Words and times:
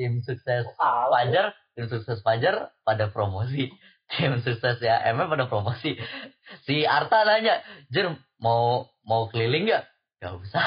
tim 0.00 0.24
sukses 0.24 0.64
Fajar 0.80 1.52
tim 1.76 1.84
sukses 1.92 2.24
Fajar 2.24 2.72
pada 2.88 3.12
promosi 3.12 3.68
tim 4.16 4.40
sukses 4.40 4.80
ya 4.80 5.04
MM 5.12 5.28
pada 5.28 5.44
promosi 5.44 6.00
si 6.64 6.88
Arta 6.88 7.28
nanya 7.28 7.60
Jer 7.92 8.16
mau 8.40 8.88
mau 9.04 9.28
keliling 9.28 9.68
nggak 9.68 9.84
Gak 10.24 10.40
usah 10.40 10.64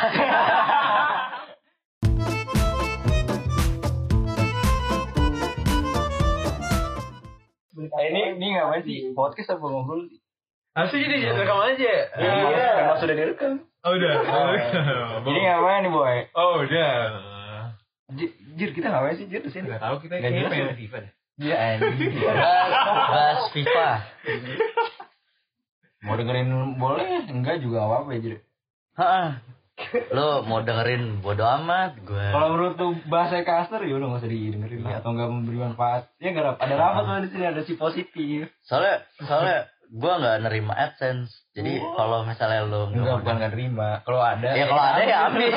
Eh, 7.93 8.05
ini 8.09 8.37
ini 8.37 8.57
ngapain 8.57 8.81
sih? 8.85 9.11
Podcast 9.13 9.53
apa 9.53 9.65
ngobrol 9.69 10.09
sih? 10.09 10.17
Asli 10.73 11.05
jadi 11.05 11.29
rekam 11.35 11.61
aja. 11.61 11.93
Iya. 12.17 12.67
Emang 12.85 12.97
sudah 12.97 13.13
direkam. 13.13 13.65
Oh 13.85 13.93
udah. 13.93 14.13
Jadi 15.25 15.39
ngapain 15.45 15.81
nih 15.85 15.91
boy? 15.93 16.17
Oh 16.33 16.63
udah. 16.65 16.93
Jir 18.53 18.69
kita 18.71 18.87
ngapain 18.89 19.15
sih 19.17 19.27
Jir 19.27 19.41
di 19.41 19.51
sini? 19.51 19.67
Gak 19.69 19.81
tahu 19.81 19.95
kita 20.05 20.13
Nggak 20.17 20.31
kayaknya 20.31 20.41
jelas 20.41 20.51
pengen 20.53 20.67
ya. 20.67 20.77
FIFA 20.77 20.97
deh. 20.97 21.11
Iya 21.33 21.55
anjing. 21.57 22.13
bahas, 22.21 22.69
bahas 23.09 23.39
FIFA 23.57 23.89
Mau 26.03 26.15
dengerin 26.19 26.49
boleh? 26.77 27.25
Enggak 27.31 27.63
juga 27.63 27.89
apa 27.89 27.95
apa 28.05 28.09
ya 28.13 28.19
Jir. 28.21 28.35
Lo 30.13 30.45
mau 30.45 30.61
dengerin 30.61 31.25
bodo 31.25 31.41
amat 31.41 31.97
gue 31.97 32.27
Kalau 32.29 32.47
menurut 32.53 32.77
tuh 32.77 32.93
bahasa 33.09 33.41
kasar 33.41 33.81
ya 33.81 33.97
udah 33.97 34.05
nggak 34.13 34.21
usah 34.21 34.29
didengerin 34.29 34.85
lah 34.85 35.01
atau 35.01 35.09
nggak 35.17 35.29
memberi 35.33 35.57
manfaat. 35.57 36.13
Ya 36.21 36.29
nggak 36.29 36.61
ada 36.61 36.75
rapat 36.77 37.01
tuh 37.09 37.17
di 37.25 37.29
sini 37.33 37.43
ada 37.49 37.61
si 37.65 37.73
positif. 37.73 38.53
soalnya 38.61 39.01
soalnya 39.25 39.72
gue 39.93 40.13
nggak 40.17 40.37
nerima 40.41 40.73
adsense 40.73 41.45
jadi 41.53 41.77
kalau 41.93 42.25
misalnya 42.25 42.65
lo 42.65 42.89
nggak 42.89 43.21
bukan 43.21 43.35
nggak 43.37 43.53
terima. 43.53 44.01
Kalau 44.01 44.21
ada 44.25 44.49
ya 44.57 44.65
kalau 44.65 44.83
ada 44.83 45.01
ya 45.05 45.17
ambil 45.29 45.53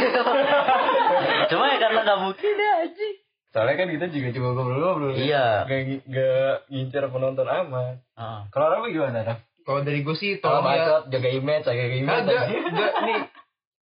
cuma 1.50 1.64
ya 1.72 1.76
karena 1.80 2.00
nggak 2.04 2.20
mungkin 2.20 2.52
ya 2.52 2.72
aja 2.84 3.08
Soalnya 3.56 3.80
kan 3.80 3.88
kita 3.88 4.06
juga 4.12 4.28
cuma 4.36 4.48
ngobrol-ngobrol. 4.52 5.16
Iya. 5.16 5.64
Gak, 5.64 5.80
gak 6.12 6.54
ngincer 6.68 7.08
penonton 7.08 7.48
amat. 7.48 8.04
Heeh. 8.04 8.40
Kalau 8.52 8.66
Rafa 8.68 8.86
gimana 8.92 9.24
Raf? 9.24 9.40
Kalau 9.64 9.80
dari 9.80 10.04
gue 10.04 10.12
sih 10.12 10.36
Kalau 10.44 10.60
tolong 10.60 10.76
ya. 10.76 10.84
bacot, 10.84 11.02
jaga 11.08 11.28
image, 11.32 11.64
jaga 11.64 11.84
image. 11.88 12.20
Enggak, 12.28 12.44
enggak 12.52 12.92
nih. 13.08 13.20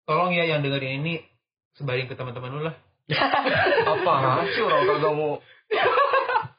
Tolong 0.06 0.30
ya 0.30 0.44
yang 0.47 0.62
dengerin 0.62 1.02
ini 1.02 1.14
sebarin 1.75 2.06
ke 2.06 2.14
teman-teman 2.14 2.55
lu 2.55 2.62
lah. 2.70 2.78
Apa 3.98 4.47
sih 4.55 4.62
orang 4.62 4.86
kagak 4.86 5.14
mau 5.19 5.42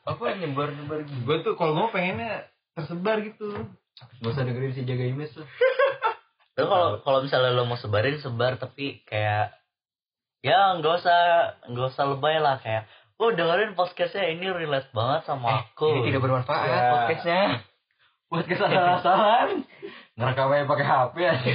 apa 0.05 0.23
nyebar 0.37 0.69
nyebar 0.69 0.99
gitu. 1.07 1.19
Gue 1.23 1.37
tuh 1.41 1.53
kalau 1.57 1.73
mau 1.73 1.87
pengennya 1.89 2.51
tersebar 2.77 3.23
gitu. 3.23 3.47
Gak 3.95 4.27
usah 4.27 4.43
dengerin 4.43 4.73
si 4.73 4.83
jaga 4.83 5.05
image 5.05 5.35
lah. 5.35 5.47
Lo 6.55 6.63
kalau 6.67 6.89
kalau 7.03 7.19
misalnya 7.19 7.51
lo 7.51 7.67
mau 7.67 7.75
sebarin 7.75 8.15
sebar 8.15 8.55
tapi 8.55 9.03
kayak 9.03 9.51
ya 10.39 10.79
nggak 10.79 11.03
usah 11.03 11.19
nggak 11.67 11.87
usah 11.91 12.05
lebay 12.15 12.39
lah 12.39 12.63
kayak 12.63 12.87
oh 13.19 13.27
dengerin 13.29 13.75
podcastnya 13.75 14.31
ini 14.31 14.47
relate 14.47 14.87
banget 14.91 15.27
sama 15.27 15.67
aku 15.67 15.99
Ini 15.99 16.11
tidak 16.11 16.23
bermanfaat 16.23 16.63
Ya. 16.65 16.79
podcastnya. 16.91 17.41
Podcast 18.25 18.57
asal-asalan. 18.65 19.69
Ngerekamnya 20.17 20.65
pakai 20.65 20.85
HP 20.87 21.15
aja. 21.21 21.53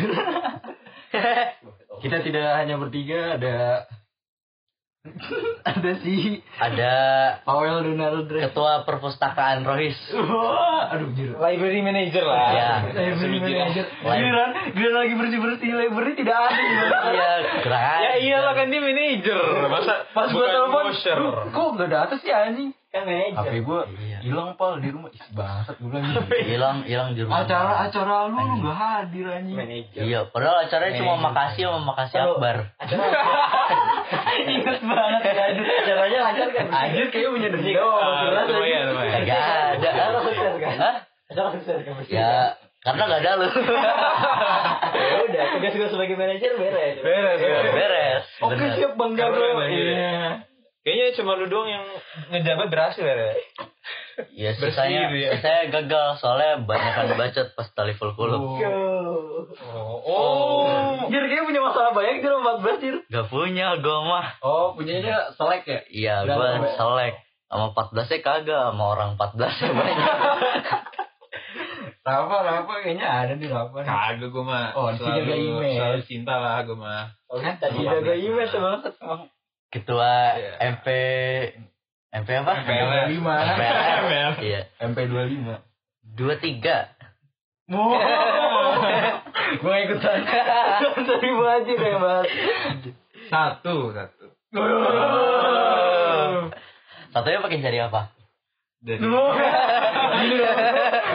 Kita 2.07 2.17
tidak 2.23 2.47
hanya 2.63 2.79
bertiga, 2.79 3.35
ada 3.35 3.57
ada 5.67 5.91
si 5.99 6.39
ada 6.57 6.95
Powell 7.43 7.83
Donald 7.83 8.29
ketua 8.29 8.85
perpustakaan 8.85 9.67
Rohis 9.67 9.99
aduh 10.91 11.09
jir. 11.15 11.31
Library 11.33 11.81
manager 11.81 12.25
lah. 12.25 12.51
Iya. 12.51 12.69
Library 12.91 13.39
manager. 13.39 13.85
Giliran, 14.01 14.51
giliran 14.71 14.97
lagi 14.99 15.15
bersih-bersih 15.15 15.71
library 15.73 16.13
tidak 16.15 16.37
ada. 16.37 16.63
iya 17.09 17.31
gerak 17.57 17.99
Ya 18.01 18.13
iyalah 18.19 18.53
kan 18.53 18.67
dia 18.67 18.81
manager. 18.81 19.39
Masa 19.67 19.95
Pas 20.11 20.27
gua 20.29 20.45
telepon, 20.45 20.85
bosher. 20.91 21.17
"Duh, 21.17 21.35
kok 21.49 21.67
gak 21.77 21.87
ada 21.87 21.99
atas 22.05 22.19
sih 22.21 22.29
anjing? 22.29 22.71
kan 22.91 23.07
manajer. 23.07 23.39
HP 23.39 23.63
gua 23.63 23.87
Iya. 23.87 24.19
hilang 24.21 24.59
pal 24.59 24.83
di 24.83 24.91
rumah. 24.91 25.07
Ih, 25.09 25.23
bangsat 25.31 25.79
gue 25.79 25.87
bilang 25.87 26.27
hilang 26.43 26.77
hilang 26.83 27.09
di 27.15 27.23
rumah 27.23 27.47
Acara 27.47 27.87
acara 27.87 28.27
lu 28.27 28.35
lu 28.35 28.55
gak 28.61 28.75
hadir 28.75 29.27
anjing. 29.31 29.55
Manajer. 29.55 30.03
iya 30.03 30.21
padahal 30.27 30.67
acaranya 30.67 30.99
cuma 30.99 31.15
makasih 31.23 31.71
sama 31.71 31.87
makasih 31.87 32.19
akbar 32.19 32.57
Ingat 34.51 34.79
banget 34.83 35.23
acaranya 35.87 36.19
lancar 36.27 36.49
kan? 36.51 36.67
Anjir 36.67 37.07
kayaknya 37.09 37.31
punya 37.31 37.49
dendam. 37.55 37.79
Anjing. 37.79 38.51
lumayan, 38.51 38.83
lumayan. 38.91 39.21
Gak 39.23 39.39
ada? 39.87 40.20
Hah? 40.81 40.97
Ya 42.09 42.57
karena 42.81 43.03
gak 43.13 43.21
ada 43.21 43.33
lu 43.45 43.49
Ya 45.01 45.17
udah, 45.29 45.45
tugas 45.53 45.73
gue 45.77 45.89
sebagai 45.93 46.17
manajer 46.17 46.57
beres. 46.57 46.97
Beres, 47.05 47.39
beres. 47.39 47.73
beres 47.77 48.23
Oke 48.41 48.57
bener. 48.57 48.73
siap 48.81 48.93
Bang 48.97 49.13
Jago. 49.21 49.37
Iya. 49.69 50.49
Kayaknya 50.81 51.07
cuma 51.21 51.37
lu 51.37 51.47
doang 51.53 51.69
yang 51.69 51.85
ngejabat 52.33 52.73
berhasil 52.73 53.05
ya. 53.05 53.37
ya 54.33 54.51
Bersih 54.57 54.73
sisanya 54.73 55.13
gitu 55.13 55.17
ya. 55.21 55.31
saya 55.45 55.69
gagal 55.69 56.07
soalnya 56.25 56.65
banyak 56.65 56.93
kan 56.97 57.05
bacot 57.21 57.49
pas 57.53 57.69
tali 57.77 57.93
full 57.93 58.17
Yo. 58.17 58.41
Oh. 59.77 60.01
oh. 60.01 61.05
Jir 61.13 61.21
kayaknya 61.29 61.45
punya 61.53 61.61
masalah 61.61 61.93
banyak 61.93 62.25
Jir 62.25 62.33
14 62.33 62.81
Jir. 62.81 62.97
gak 63.13 63.27
punya 63.29 63.77
gue 63.77 63.99
mah 64.09 64.27
Oh 64.41 64.73
punyanya 64.73 65.37
selek 65.37 65.69
ya? 65.69 65.81
iya 65.93 66.15
gue 66.25 66.49
selek 66.81 67.15
sama 67.51 67.75
14 67.75 68.07
nya 68.07 68.19
kagak 68.23 68.63
sama 68.71 68.85
orang 68.95 69.11
14 69.19 69.43
nya 69.43 69.71
banyak 69.83 70.09
Rafa, 72.01 72.37
Rafa 72.43 72.75
kayaknya 72.81 73.07
ada 73.07 73.33
nih 73.37 73.49
Rafa. 73.53 73.85
Kagak 73.85 74.33
gue 74.33 74.45
mah. 74.45 74.73
Oh, 74.73 74.89
si 74.97 75.05
jaga 75.05 75.37
image. 75.37 75.77
Selalu 75.77 76.01
cinta 76.09 76.35
lah 76.41 76.65
gue 76.65 76.73
mah. 76.73 77.13
Kan 77.29 77.55
tadi 77.61 77.85
Jaga 77.85 78.15
image 78.17 78.55
banget. 78.57 78.93
ketua 79.71 80.35
Iya. 80.35 80.51
MP 80.75 80.87
MP 82.11 82.29
apa 82.43 82.53
MPLS. 82.67 83.07
MP5. 83.07 83.29
MPLS. 83.31 84.35
iya 84.43 84.61
MP25. 84.83 85.47
dua 86.19 86.35
tiga 86.43 86.91
Wow. 87.71 87.95
Gue 89.63 89.77
ikutan. 89.87 90.27
Terima 91.07 91.63
aja 91.63 91.71
deh 91.71 91.95
mas. 92.03 92.27
Satu, 93.31 93.95
satu. 93.95 94.27
satunya 97.11 97.39
pakai 97.39 97.59
jari 97.59 97.79
apa 97.81 98.11
Dari 98.81 98.97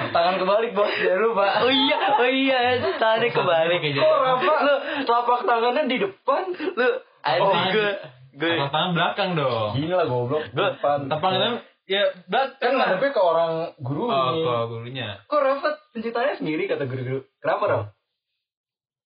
Tangan 0.07 0.35
kebalik 0.37 0.71
bos, 0.71 0.91
jangan 0.93 1.19
lupa. 1.19 1.45
oh 1.59 1.71
iya 1.71 1.97
oh 2.13 2.29
iya 2.29 2.59
tadi 2.95 3.27
kebalik 3.29 3.81
aja 3.81 3.99
Kok 3.99 4.17
Rafa 4.17 4.53
lu 4.61 4.75
telapak 5.03 5.39
tangannya 5.43 5.83
di 5.85 5.97
depan? 5.97 6.43
lu 6.53 6.87
anjing 7.21 7.65
gue 7.71 7.91
gue 8.35 8.49
Tepuk 8.51 8.69
tangan 8.69 8.91
belakang 8.93 9.29
dong. 9.33 9.71
Gini 9.73 9.89
lah 9.89 10.05
goblok. 10.05 10.43
Depan. 10.51 11.07
Tepuk 11.07 11.23
tangan 11.25 11.53
ya 11.85 12.03
kan 12.05 12.21
belakang 12.27 12.73
lah. 12.75 12.85
ngadepnya 12.91 13.09
ke 13.09 13.21
orang 13.23 13.51
guru 13.77 14.03
Oh, 14.05 14.29
ke 14.29 14.53
gurunya. 14.69 15.07
Kok 15.25 15.39
Rafa 15.39 15.69
penciptanya 15.89 16.33
sendiri 16.35 16.67
kata 16.67 16.83
guru-guru? 16.85 17.25
Kenapa 17.39 17.63
Rafa? 17.65 17.85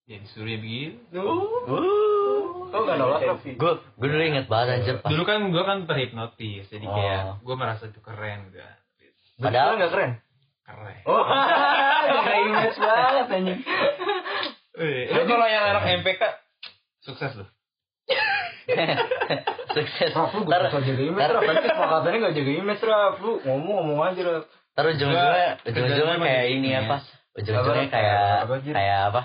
Ya 0.04 0.18
disuruh 0.18 0.50
ya 0.50 0.58
begini. 0.58 0.98
Tuh. 1.10 1.48
Kok 2.70 2.82
gak 2.84 2.98
nolak 2.98 3.22
Rafi? 3.24 3.52
gue 3.54 3.72
gue 3.76 4.08
dulu 4.08 4.24
inget 4.24 4.46
banget 4.46 4.68
anjir 4.78 4.96
Dulu 5.02 5.24
kan 5.24 5.40
gue 5.50 5.64
kan 5.64 5.78
terhipnotis, 5.84 6.66
jadi 6.68 6.86
Oh. 6.86 6.94
kayak 6.94 7.22
gue 7.42 7.56
merasa 7.56 7.84
itu 7.86 8.00
keren 8.00 8.50
kan. 8.50 8.76
Padahal- 9.40 9.74
Betul 9.74 9.82
gak 9.82 9.92
keren? 9.92 10.12
Keren. 10.64 10.98
Oh, 11.04 11.22
jaga 12.14 12.34
image 12.40 12.78
banget 12.78 13.26
anjing. 13.32 13.60
Eh, 14.76 15.04
lu 15.10 15.22
kalau 15.26 15.48
yang 15.48 15.66
anak 15.68 15.84
MPK 16.00 16.22
sukses 17.02 17.34
loh. 17.36 17.50
sukses 19.76 20.12
Raf, 20.12 20.30
lu 20.32 20.46
gak 20.46 20.70
jaga 20.72 21.02
image, 21.02 21.20
Raf. 21.26 21.42
Nanti 21.42 21.64
kesepakatannya 21.64 22.18
gak 22.22 22.36
jaga 22.36 22.52
image, 22.54 22.84
Raf. 22.84 23.14
Lu 23.18 23.32
ngomong-ngomong 23.42 24.00
aja, 24.06 24.22
Raf. 24.24 24.46
ntar 24.70 24.96
ujung-ujungnya 24.96 25.60
ujung-ujungnya 25.68 26.18
kayak 26.24 26.46
ini 26.56 26.70
apa 26.72 27.04
ujung-ujungnya 27.36 27.92
kayak 27.92 28.48
kayak 28.72 29.02
apa 29.12 29.22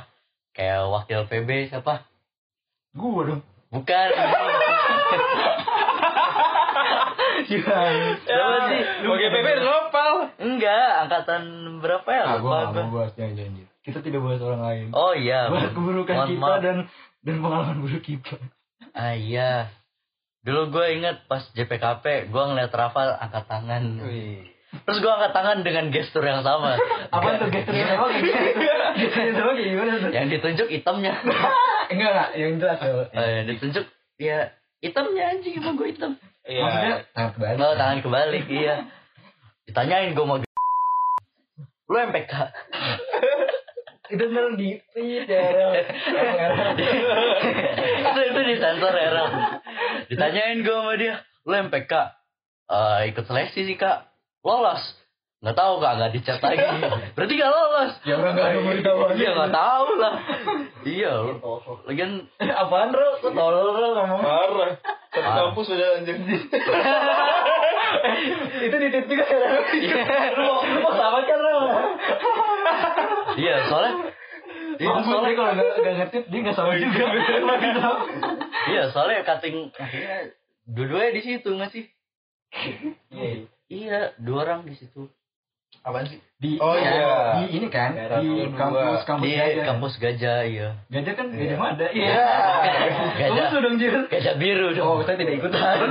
kayak 0.51 0.79
wakil 0.91 1.21
PB 1.31 1.71
siapa 1.71 2.03
Gua 2.95 3.21
dong. 3.25 3.43
bukan? 3.69 4.09
Siapa 7.45 8.57
sih? 8.69 8.81
Oke, 9.05 9.27
PP 9.29 9.47
nopal. 9.61 10.13
enggak 10.37 10.89
angkatan 11.03 11.43
berapa 11.79 12.09
ya 12.09 12.23
Ah, 12.25 12.37
gua 12.39 12.51
lupa 12.65 12.73
gak 12.73 12.89
bahas 12.89 13.13
jangan 13.15 13.35
janji. 13.37 13.63
Kita 13.81 13.99
tidak 14.01 14.21
bahas 14.21 14.41
orang 14.41 14.63
lain. 14.63 14.87
oh 14.93 15.13
iya 15.13 15.49
Bahas 15.49 15.71
keburukan 15.71 16.15
Mohon 16.15 16.29
kita 16.31 16.41
maaf. 16.41 16.61
dan 16.61 16.77
dan 17.21 17.35
pengalaman 17.39 17.77
buruk 17.81 18.03
kita. 18.03 18.37
ah 18.93 19.13
iya 19.13 19.69
dulu 20.41 20.69
gue 20.71 20.87
inget 20.93 21.25
pas 21.25 21.41
JPKP 21.51 22.29
gue 22.29 22.43
ngeliat 22.45 22.69
Rafa 22.71 23.17
angkat 23.19 23.45
tangan 23.47 23.83
terus 24.83 24.99
gue 24.99 25.07
angkat 25.09 25.31
tangan 25.31 25.59
dengan 25.63 25.85
gestur 25.89 26.21
yang 26.21 26.43
sama 26.43 26.75
Apa 27.09 27.39
tuh 27.39 27.49
gesturnya 27.49 27.87
sama 27.89 28.11
kayak 28.11 28.23
gitu? 28.23 28.41
Gesturnya 28.99 29.33
sama 29.35 29.51
kayak 29.53 29.71
gimana 29.71 29.93
tuh? 29.97 30.11
yang 30.11 30.27
ditunjuk 30.29 30.69
hitamnya 30.69 31.13
Enggak 31.85 32.11
enggak, 32.11 32.29
yang 32.35 32.53
jelas 32.59 32.79
ya. 32.79 32.93
Eh, 33.13 33.29
yang 33.33 33.47
ditunjuk 33.49 33.85
ya 34.17 34.39
hitamnya 34.81 35.23
anjing 35.31 35.55
emang 35.57 35.75
gue 35.75 35.89
hitam 35.89 36.13
Maksudnya 36.45 36.93
Iya. 37.01 37.09
tangan 37.11 37.31
kebalik. 37.33 37.57
Oh, 37.59 37.73
tangan 37.75 37.99
kebalik, 38.01 38.45
iya. 38.47 38.75
Ditanyain 39.65 40.13
gue 40.13 40.25
mau 40.25 40.37
Lu 41.85 41.97
MPK. 42.03 42.33
Itu 44.07 44.25
bener 44.29 44.53
di 44.55 44.77
feed 44.93 45.25
ya. 45.25 45.41
Itu 48.05 48.21
itu 48.23 48.41
disensor 48.45 48.93
ya, 48.93 49.09
Ram. 49.11 49.33
Ditanyain 50.07 50.61
gue 50.61 50.75
sama 50.75 50.93
dia, 50.97 51.15
lu 51.43 51.55
MPK. 51.63 51.93
eh, 52.67 53.01
ikut 53.09 53.25
seleksi 53.25 53.61
sih 53.63 53.77
kak 53.77 54.09
lolos 54.45 54.83
nggak 55.41 55.57
tahu 55.57 55.75
kak 55.77 55.93
nggak 55.95 56.13
dicat 56.15 56.39
lagi 56.39 56.65
berarti 57.17 57.33
nggak 57.35 57.53
lolos 57.53 57.93
Ya 58.03 58.15
orang 58.17 58.33
nggak 58.33 58.51
mau 58.61 58.73
ditahu 58.73 58.99
aja. 59.03 59.15
iya 59.15 59.31
nggak 59.35 59.53
tahu 59.53 59.89
lah 59.99 60.15
iya 60.85 61.13
lagian 61.89 62.13
Apaan 62.41 62.89
bro? 62.91 63.09
Kok 63.19 63.33
tolol 63.33 63.69
bro 63.71 63.89
ngomong? 63.95 64.21
Parah. 64.21 64.73
Satu 65.11 65.21
Ah. 65.25 65.35
kampus 65.47 65.67
udah 65.71 65.89
anjir. 65.97 66.17
Itu 68.61 68.77
di 68.77 68.89
titik 68.91 69.07
juga 69.07 69.25
ya. 69.27 69.49
Lu 70.35 70.43
mau 70.43 70.59
lu 70.61 70.79
mau 70.81 70.93
sama 70.93 71.19
kan 71.23 71.39
bro? 71.39 71.57
iya 73.35 73.55
soalnya 73.67 73.93
iya 74.75 74.89
Mampus 74.89 75.07
soalnya 75.07 75.29
dia 75.29 75.37
kalau 75.37 75.53
nggak 75.53 75.69
nggak 75.77 75.95
ngetit 76.01 76.25
dia 76.27 76.39
nggak 76.41 76.57
sama 76.57 76.73
juga. 76.75 77.05
Tahu. 77.75 77.97
iya 78.69 78.83
soalnya 78.91 79.23
cutting 79.25 79.57
akhirnya 79.73 80.17
dua-duanya 80.67 81.11
di 81.13 81.23
situ 81.23 81.49
nggak 81.49 81.71
sih 81.71 81.85
Iya. 83.11 83.51
Iya 83.67 84.15
dua 84.17 84.45
orang 84.45 84.65
di 84.65 84.75
situ 84.75 85.11
Apaan 85.83 86.07
sih? 86.07 86.23
Di 86.39 86.55
Oh, 86.63 86.79
iya. 86.79 87.43
Di 87.45 87.59
ini 87.59 87.67
kan 87.67 87.99
Daerah 87.99 88.23
di 88.23 88.47
kampus 88.55 89.03
kampus 89.05 89.27
di 89.27 89.35
gajah. 89.35 89.65
kampus 89.67 89.93
gajah 89.99 90.39
iya 90.47 90.69
Gajah 90.87 91.15
kan 91.19 91.27
gajah 91.35 91.59
mada. 91.59 91.87
Iya. 91.91 92.15
Gajah. 93.19 93.35
Kamu 93.35 93.51
sudah 93.51 93.71
jir. 93.75 93.95
gajah 94.07 94.35
biru 94.39 94.71
dong 94.71 94.87
Oh, 94.87 95.03
saya 95.03 95.19
tidak 95.19 95.35
ikutan. 95.35 95.59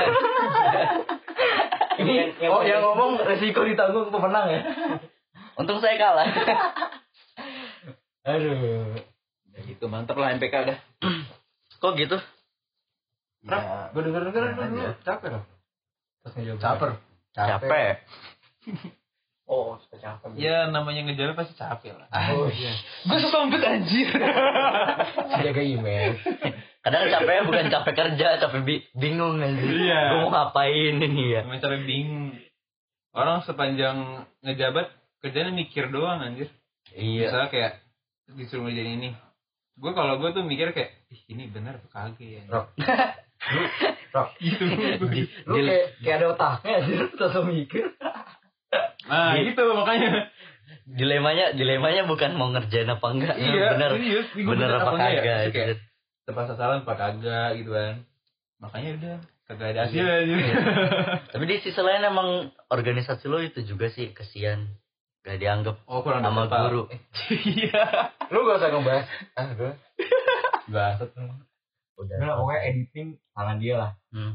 Ini 1.99 2.13
oh 2.47 2.63
yang 2.63 2.81
ngomong 2.81 3.21
resiko 3.21 3.67
ditanggung 3.67 4.09
pemenang 4.09 4.47
ya. 4.49 4.61
untung 5.53 5.77
saya 5.77 5.93
kalah 5.99 6.25
Aduh. 8.33 8.97
Ya 9.53 9.59
gitu 9.67 9.85
mantep 9.85 10.17
lah 10.17 10.33
MPK 10.33 10.55
dah. 10.63 10.77
kok 11.83 11.93
gitu 11.99 12.17
Rap, 13.43 13.91
gue 13.91 14.01
denger 14.07 14.31
denger 14.31 14.43
dulu 14.55 14.95
capek 15.03 15.27
loh. 15.35 15.43
Ngejawab. 16.23 16.59
Caper. 16.63 16.89
Capek 17.35 17.97
Oh, 19.43 19.75
suka 19.77 19.99
capek. 19.99 20.39
Ya 20.39 20.65
namanya 20.65 21.03
ngejalan 21.03 21.35
pasti 21.35 21.51
capek 21.53 21.91
lah. 21.93 22.07
Oh 22.31 22.47
iya. 22.47 22.71
Gue 23.03 23.19
sesompet 23.19 23.59
anjir. 23.59 24.07
Jaga 25.43 25.61
email. 25.61 26.15
kadang 26.79 27.11
capeknya 27.11 27.43
bukan 27.43 27.65
capek 27.67 27.93
kerja 27.93 28.27
capek 28.39 28.61
bi- 28.63 28.87
bingung 28.93 29.39
aja 29.39 29.51
Iya. 29.59 29.99
gue 30.09 30.19
mau 30.21 30.31
ngapain 30.31 30.95
ini 30.95 31.23
ya 31.29 31.43
Emang 31.43 31.59
capek 31.59 31.83
bingung. 31.83 32.39
Orang 33.11 33.43
sepanjang 33.43 34.23
ngejabat 34.41 34.87
kerjanya 35.19 35.51
mikir 35.51 35.91
doang 35.91 36.23
anjir. 36.23 36.47
iya 36.89 37.27
Misalnya 37.27 37.49
kayak 37.49 37.71
disuruh 38.31 38.63
ngerjain 38.63 38.95
ini. 38.95 39.09
Gue 39.75 39.91
kalau 39.91 40.17
gue 40.17 40.31
tuh 40.31 40.41
mikir 40.41 40.71
kayak, 40.71 41.03
ih 41.09 41.21
ini 41.29 41.47
bener 41.47 41.83
apa 41.83 41.87
kagak 41.89 42.23
ya? 42.23 42.43
Rok. 42.47 42.67
Gitu. 44.37 44.63
Lu 45.49 45.55
kayak 45.57 45.85
kayak 45.99 46.15
ada 46.21 46.25
otaknya 46.31 46.73
aja 46.79 46.95
langsung 47.17 47.45
mikir. 47.49 47.85
Nah 49.03 49.35
gitu 49.35 49.61
makanya. 49.75 50.31
dilemanya 50.87 51.53
dilemanya 51.53 52.07
bukan 52.07 52.33
mau 52.33 52.49
ngerjain 52.49 52.87
apa 52.87 53.03
enggak 53.11 53.35
Iya, 53.35 53.75
bener 53.77 53.91
serius. 53.99 54.27
Gua 54.33 54.51
bener 54.55 54.69
apa 54.73 54.89
enggak 54.95 55.11
ya? 55.11 55.19
kagak 55.21 55.37
anjir. 55.43 55.77
tepat 56.23 56.43
sasaran 56.49 56.81
apa 56.81 56.93
kagak 56.95 57.49
gitu 57.59 57.71
kan. 57.75 57.93
Makanya 58.63 58.89
udah 58.97 59.15
kagak 59.45 59.67
ada 59.75 59.79
hasilnya 59.85 60.15
anjir. 60.23 60.55
tapi 61.35 61.43
di 61.45 61.55
sisi 61.61 61.77
lain 61.77 62.07
emang 62.07 62.29
organisasi 62.71 63.27
lo 63.27 63.43
itu 63.43 63.61
juga 63.61 63.91
sih 63.91 64.15
kesian 64.15 64.71
gak 65.21 65.39
dianggap 65.39 65.83
Oh 65.87 66.03
kurang 66.03 66.23
sama 66.23 66.47
guru 66.47 66.87
Iya. 67.29 67.83
Lu 68.31 68.43
gak 68.43 68.57
usah 68.59 68.69
ngebahas. 68.71 69.07
Ah, 69.35 69.49
gue. 69.53 69.71
Bahas 70.67 70.99
udah 71.95 72.15
Udah 72.17 72.35
pokoknya 72.37 72.61
editing 72.65 73.07
tangan 73.31 73.57
dia 73.57 73.75
lah. 73.75 73.91
Hmm. 74.09 74.33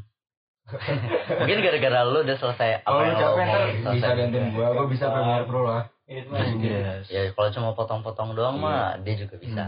mungkin 1.40 1.64
gara-gara 1.64 2.00
lu 2.04 2.20
udah 2.20 2.36
selesai 2.36 2.84
apa 2.84 3.00
yang 3.00 3.16
lo 3.16 3.28
mau 3.40 3.56
bisa 3.88 4.08
gantiin 4.12 4.52
gua, 4.52 4.66
gua 4.76 4.84
bisa 4.84 5.08
Premiere 5.08 5.48
Pro 5.48 5.64
lah. 5.64 5.88
Ini 6.04 6.20
tuh 6.24 6.32
Iya. 6.60 6.92
ya 7.04 7.20
kalau 7.32 7.48
cuma 7.50 7.68
potong-potong 7.72 8.32
doang 8.32 8.56
Iya. 8.56 8.64
mah 8.64 8.84
dia 9.00 9.14
juga 9.16 9.36
bisa 9.36 9.64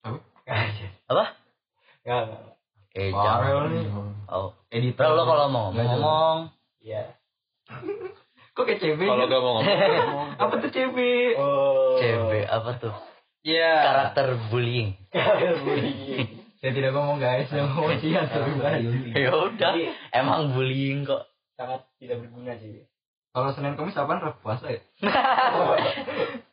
Apa? 0.00 0.18
apa 1.12 1.24
Enggak, 2.02 2.20
enggak. 2.24 2.42
eh 2.96 3.08
jangan 3.12 3.68
nih. 3.68 3.84
oh 4.26 4.48
Editor. 4.68 5.04
Lo 5.12 5.22
kalau 5.24 5.46
mau 5.48 5.68
ngomong 5.68 6.38
Iya. 6.80 7.02
Kok 8.56 8.64
kayak 8.64 8.80
CB? 8.80 9.00
Kalau 9.04 9.24
gak 9.28 9.38
mau 9.38 9.52
ngomong. 9.60 10.28
Apa 10.34 10.54
tuh 10.58 10.70
CB? 10.72 10.98
Oh. 11.38 11.94
CB 12.00 12.32
apa 12.42 12.70
tuh 12.80 12.94
Iya. 13.44 13.72
karakter 13.84 14.26
bullying 14.48 14.96
Saya 16.58 16.74
tidak 16.74 16.90
ngomong 16.90 17.22
guys, 17.22 17.46
yang 17.54 17.70
tapi 18.26 18.50
bukan 18.58 18.72
Yunti. 18.82 19.10
ya 19.14 19.30
udah 19.30 19.72
emang 20.10 20.58
bullying 20.58 21.06
kok 21.06 21.30
Sangat 21.54 21.86
tidak 22.02 22.26
berguna 22.26 22.54
sih. 22.58 22.82
Kalau 23.34 23.54
Senin 23.54 23.78
Kamis 23.78 23.98
apaan? 23.98 24.22
Puasa 24.42 24.66
ya? 24.70 24.80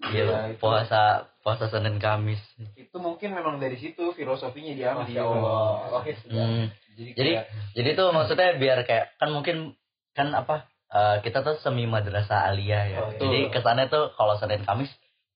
Iya, 0.00 0.56
puasa 0.56 1.28
puasa 1.44 1.68
Senin 1.68 2.00
Kamis. 2.00 2.40
Itu 2.72 2.96
mungkin 3.04 3.36
memang 3.36 3.60
dari 3.60 3.76
situ 3.76 4.16
filosofinya 4.16 4.72
diambil. 4.72 5.04
Masya 5.04 5.22
Allah. 5.28 5.72
Oke, 6.00 6.16
sudah. 6.24 6.40
Hmm. 6.40 6.66
Jadi, 6.96 7.10
Jadi 7.12 7.30
kayak, 7.36 7.46
jadi 7.76 7.88
tuh 7.96 8.08
maksudnya 8.12 8.48
biar 8.56 8.78
kayak 8.88 9.16
kan 9.20 9.28
mungkin 9.28 9.76
kan 10.16 10.32
apa 10.32 10.68
eh, 10.88 11.16
kita 11.20 11.44
tuh 11.44 11.60
semi 11.60 11.84
madrasah 11.84 12.48
aliyah 12.48 12.84
ya. 12.88 12.98
Oh, 13.04 13.12
iya. 13.12 13.20
Jadi 13.20 13.38
kesannya 13.52 13.92
tuh 13.92 14.16
kalau 14.16 14.40
Senin 14.40 14.64
Kamis 14.64 14.88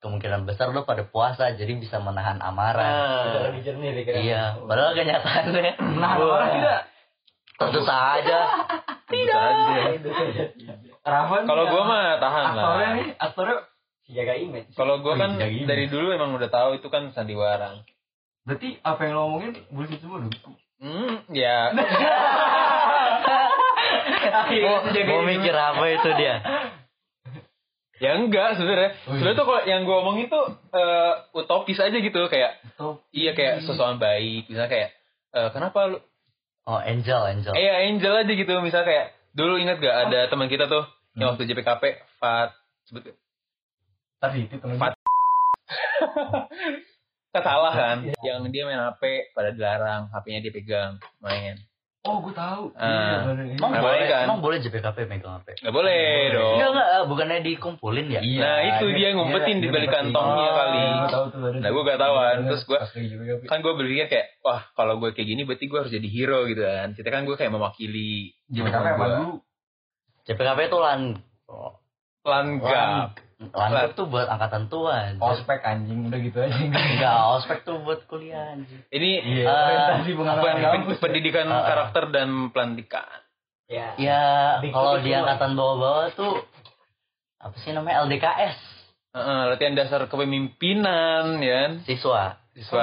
kemungkinan 0.04 0.44
besar 0.44 0.68
lo 0.68 0.84
pada 0.84 1.02
puasa 1.02 1.56
jadi 1.56 1.72
bisa 1.74 1.96
menahan 1.98 2.36
amarah. 2.38 3.24
Sudah 3.24 3.42
lebih 3.48 3.62
jernih 3.64 3.90
pikiran. 3.96 4.20
Iya, 4.20 4.42
padahal 4.60 4.92
kenyataannya 4.92 5.72
Nah, 6.04 6.12
wah, 6.20 6.28
orang 6.36 6.50
tidak. 6.60 6.80
tentu 7.56 7.80
saja. 7.80 8.38
tidak. 9.08 9.42
Kalau 11.00 11.64
gua 11.66 11.82
mah 11.84 12.04
tahan 12.18 12.44
lah. 12.52 12.62
Aktornya 12.62 12.88
nih, 12.94 13.08
aktornya 13.16 13.56
Jaga 14.04 14.36
image. 14.36 14.68
Kalau 14.76 15.00
gua 15.00 15.16
kan 15.16 15.40
Iya, 15.40 15.48
gini. 15.48 15.64
dari 15.64 15.88
dulu 15.88 16.12
emang 16.12 16.36
udah 16.36 16.52
tahu 16.52 16.76
itu 16.76 16.92
kan 16.92 17.08
sandiwara. 17.10 17.80
Berarti 18.44 18.76
apa 18.84 19.00
yang 19.00 19.16
lo 19.16 19.22
omongin 19.26 19.56
bullshit 19.72 19.96
semua 19.98 20.20
dong? 20.20 20.36
Hmm, 20.76 21.24
ya. 21.32 21.72
Mau, 24.44 24.76
mau 24.84 25.20
mikir 25.22 25.52
apa 25.52 25.84
itu 25.86 26.08
dia? 26.16 26.40
Ya 28.04 28.10
enggak 28.20 28.60
sebenarnya. 28.60 28.90
Oh, 28.92 29.16
iya. 29.16 29.16
Sebenarnya 29.16 29.38
tuh 29.40 29.46
kalau 29.48 29.62
yang 29.64 29.80
gua 29.88 29.96
omongin 30.04 30.26
tuh 30.28 30.44
eh, 30.76 31.12
utopis 31.32 31.80
aja 31.80 31.96
gitu 31.96 32.20
kayak 32.28 32.60
Stop. 32.76 33.00
iya 33.16 33.32
kayak 33.32 33.64
sesuatu 33.64 33.96
baik. 33.96 34.52
Misalnya 34.52 34.70
kayak 34.70 34.88
eh, 35.32 35.48
kenapa 35.50 35.80
lu 35.88 35.98
Oh, 36.64 36.80
Angel, 36.80 37.20
Angel. 37.28 37.52
Eh, 37.52 37.60
ya, 37.60 37.84
Angel 37.84 38.24
aja 38.24 38.32
gitu. 38.32 38.52
Misalnya 38.64 38.88
kayak 38.88 39.06
dulu 39.36 39.60
ingat 39.60 39.84
gak 39.84 39.96
ada 40.08 40.32
teman 40.32 40.48
kita 40.48 40.64
tuh 40.64 40.88
yang 41.12 41.36
waktu 41.36 41.44
JPKP 41.44 41.82
Fat 42.16 42.56
sebut? 42.88 43.12
Tadi 44.16 44.48
itu 44.48 44.56
temen. 44.56 44.80
Fat. 44.80 44.96
Salah 47.44 47.74
kan? 47.74 47.98
Yang 48.24 48.48
dia 48.54 48.62
main 48.64 48.80
HP 48.80 49.34
pada 49.36 49.52
dilarang, 49.52 50.08
HP-nya 50.08 50.40
dia 50.40 50.52
pegang 50.54 50.92
main. 51.20 51.60
Oh, 52.04 52.20
gue 52.20 52.36
tahu. 52.36 52.68
Ah. 52.76 52.84
Iya, 52.84 53.16
bener. 53.24 53.44
Emang 53.56 53.72
Nah, 53.72 53.80
boleh, 53.80 54.04
kan? 54.12 54.24
emang 54.28 54.40
boleh 54.44 54.60
JPKP 54.60 55.08
megang 55.08 55.40
HP? 55.40 55.56
Gak 55.56 55.72
boleh 55.72 56.04
dong. 56.36 56.60
Enggak, 56.60 56.70
enggak, 56.76 56.88
eh, 56.92 57.04
bukannya 57.08 57.38
dikumpulin 57.40 58.06
ya? 58.12 58.20
Iya, 58.20 58.40
Nah, 58.44 58.56
itu 58.60 58.86
dia 58.92 59.08
ngumpetin 59.16 59.56
di 59.64 59.68
balik 59.72 59.88
kantongnya 59.88 60.50
kali. 60.52 60.84
Tuh. 61.08 61.24
ada. 61.32 61.58
Nah, 61.64 61.70
gue 61.72 61.82
gak 61.88 62.00
tahuan. 62.04 62.36
Terus 62.44 62.62
gue 62.68 62.78
kan 63.48 63.58
gue 63.64 63.72
berpikir 63.72 64.06
kayak 64.12 64.26
wah 64.44 64.68
kalau 64.76 65.00
gue 65.00 65.16
kayak 65.16 65.28
gini 65.32 65.48
berarti 65.48 65.64
gue 65.64 65.78
harus 65.80 65.92
jadi 65.96 66.08
hero 66.12 66.44
gitu 66.44 66.60
kan. 66.60 66.92
Kita 66.92 67.08
kan 67.08 67.24
gue 67.24 67.36
kayak 67.40 67.52
mewakili 67.56 68.36
JPKP 68.52 68.84
apa 68.84 68.96
gua. 69.00 69.08
lu? 69.08 69.28
JPKP 70.28 70.60
itu 70.68 70.78
lan 70.84 71.00
oh, 71.48 71.72
Langgap. 73.34 73.90
lan 73.90 73.90
tuh 73.92 74.06
buat 74.06 74.26
angkatan 74.26 74.64
tua. 74.66 74.92
anjir. 75.10 75.20
Ospek 75.20 75.60
anjing, 75.60 76.06
udah 76.06 76.18
gitu 76.18 76.38
aja. 76.38 76.54
Enggak, 76.56 77.16
ospek 77.34 77.58
tuh 77.62 77.76
buat 77.80 78.00
kuliah 78.04 78.52
anjir. 78.52 78.78
Ini 78.88 79.10
Iya, 79.20 79.42
Eh, 79.42 79.50
orientasi 79.50 80.06
apa 80.06 80.18
pengalaman 80.18 80.54
yang 80.54 80.74
kampus. 80.80 80.98
pendidikan 80.98 81.46
Ah. 81.46 81.62
karakter 81.64 82.04
dan 82.10 82.28
pelantikan. 82.48 83.18
Ya. 83.64 83.96
Ya, 83.96 84.22
kalau 84.66 84.98
di 84.98 85.10
angkatan 85.10 85.52
bawah-bawah 85.52 86.12
tuh 86.12 86.34
apa 87.38 87.56
sih 87.58 87.70
namanya 87.70 88.02
LDKS 88.02 88.56
Heeh, 89.12 89.40
latihan 89.46 89.74
dasar 89.74 90.04
kepemimpinan 90.04 91.38
ya 91.38 91.54
kan? 91.60 91.72
siswa. 91.84 92.38
siswa. 92.52 92.82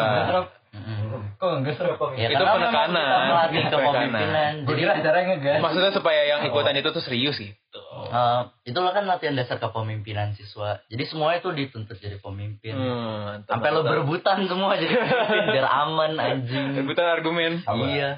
Kok 1.35 1.51
enggak 1.57 1.75
serap? 1.75 1.99
Ya, 2.15 2.27
Itu 2.29 2.39
penekanan. 2.39 3.19
melatih 3.27 3.59
Itu 3.61 3.75
kepemimpinan. 3.75 4.51
Gue 4.63 4.73
Jadi 4.73 4.81
kira 4.81 4.93
acaranya 4.95 5.25
ngegas. 5.29 5.59
Maksudnya 5.59 5.91
supaya 5.91 6.21
yang 6.25 6.41
ikutan 6.43 6.71
itu 6.73 6.89
tuh 6.89 7.01
serius 7.01 7.35
gitu. 7.35 7.80
Eh, 8.11 8.41
itulah 8.65 8.91
kan 8.91 9.05
latihan 9.05 9.33
dasar 9.33 9.57
kepemimpinan 9.57 10.31
siswa. 10.31 10.83
Jadi 10.85 11.03
semuanya 11.05 11.39
tuh 11.39 11.51
dituntut 11.51 11.95
jadi 11.95 12.17
pemimpin. 12.17 12.73
Hmm, 12.73 13.43
Sampai 13.45 13.71
lo 13.71 13.81
berebutan 13.81 14.45
semua 14.45 14.75
jadi 14.75 14.91
pemimpin 14.91 15.43
biar 15.49 15.67
aman 15.67 16.11
anjing. 16.13 16.75
rebutan 16.75 17.07
argumen. 17.09 17.51
Apa? 17.61 17.79
Iya. 17.81 18.09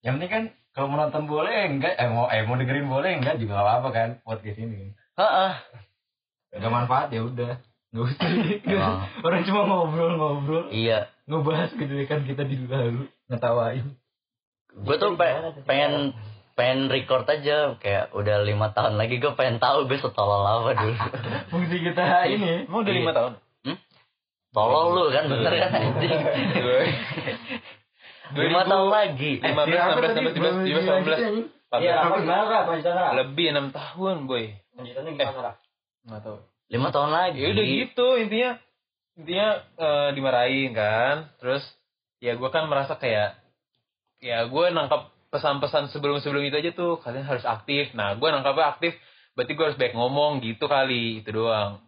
Yang 0.00 0.12
penting 0.14 0.30
kan 0.30 0.42
kalau 0.70 0.86
mau 0.86 1.00
nonton 1.00 1.24
boleh 1.24 1.50
enggak 1.66 1.92
eh 1.92 2.06
mau 2.06 2.28
eh 2.28 2.44
mau 2.44 2.54
dengerin 2.54 2.86
boleh 2.86 3.10
enggak 3.12 3.36
juga 3.36 3.56
gak 3.56 3.66
apa-apa 3.66 3.88
kan 3.90 4.08
podcast 4.22 4.58
ini. 4.58 4.92
Heeh. 5.16 5.52
Gak 6.54 6.70
manfaat 6.70 7.08
ya 7.10 7.24
udah. 7.24 7.58
Gak 7.88 8.04
usah. 8.04 8.28
Emang. 8.62 9.00
Orang 9.24 9.42
cuma 9.42 9.60
ngobrol-ngobrol, 9.64 10.68
Iya. 10.70 11.08
ngebahas 11.24 11.72
gitu 11.72 11.92
kan 12.04 12.22
kita 12.22 12.42
di 12.42 12.56
lalu 12.62 13.08
ngetawain. 13.26 13.96
Gue 14.70 14.94
tuh 14.94 15.12
pe- 15.12 15.34
pengen 15.64 16.14
pengen 16.58 16.90
record 16.90 17.22
aja 17.24 17.78
kayak 17.78 18.10
udah 18.10 18.42
lima 18.42 18.74
tahun 18.74 18.98
lagi 18.98 19.16
gue 19.16 19.30
pengen 19.32 19.56
tahu 19.56 19.86
gue 19.86 19.94
setolol 19.96 20.42
apa 20.42 20.74
dulu 20.74 20.94
Fungsi 21.54 21.78
kita 21.78 22.26
ini. 22.26 22.66
Emang 22.66 22.82
udah 22.82 22.90
Iya. 22.90 22.98
lima 22.98 23.12
tahun? 23.14 23.32
tolol 24.48 24.86
lu 24.90 25.04
kan 25.12 25.28
bener 25.28 25.52
kan 25.54 25.70
anjing 25.70 26.18
lima 28.42 28.62
tahun 28.64 28.88
lagi 28.88 29.32
Lima 29.38 29.62
belas, 29.64 29.80
enam 29.80 29.96
belas, 29.96 30.10
enam 30.10 30.24
belas, 30.24 30.32
tujuh 30.34 30.42
belas, 30.42 30.54
tujuh 30.58 30.74
belas, 30.74 31.00
belas, 31.04 31.18
Iya, 31.68 31.94
belas. 31.94 32.00
apa 32.00 32.16
gimana 32.18 32.44
Ra. 32.88 33.08
Lebih 33.14 33.46
enam 33.52 33.66
tahun, 33.70 34.16
boy. 34.24 34.44
Gimana 34.74 35.30
Ra? 35.30 35.52
Nggak 36.02 36.20
tahu. 36.24 36.36
lima 36.68 36.88
tahun 36.88 37.10
lagi 37.10 37.38
Ya 37.38 37.48
udah 37.48 37.64
gitu 37.64 38.06
intinya 38.16 38.50
intinya 39.14 39.48
eh, 39.76 40.08
dimarahin 40.12 40.70
kan. 40.72 41.14
Terus 41.38 41.64
ya 42.18 42.34
gue 42.34 42.48
kan 42.48 42.64
merasa 42.66 42.96
kayak 42.96 43.36
ya 44.18 44.42
gue 44.44 44.64
nangkap 44.72 45.12
pesan-pesan 45.28 45.92
sebelum-sebelum 45.92 46.42
itu 46.48 46.56
aja 46.56 46.70
tuh 46.72 47.00
kalian 47.04 47.24
harus 47.24 47.44
aktif. 47.44 47.92
Nah 47.92 48.16
gue 48.16 48.28
nangkapnya 48.28 48.76
aktif 48.76 48.92
berarti 49.36 49.52
gue 49.54 49.64
harus 49.70 49.78
baik 49.78 49.94
ngomong 49.94 50.42
gitu 50.42 50.66
kali 50.66 51.22
itu 51.22 51.30
doang 51.30 51.84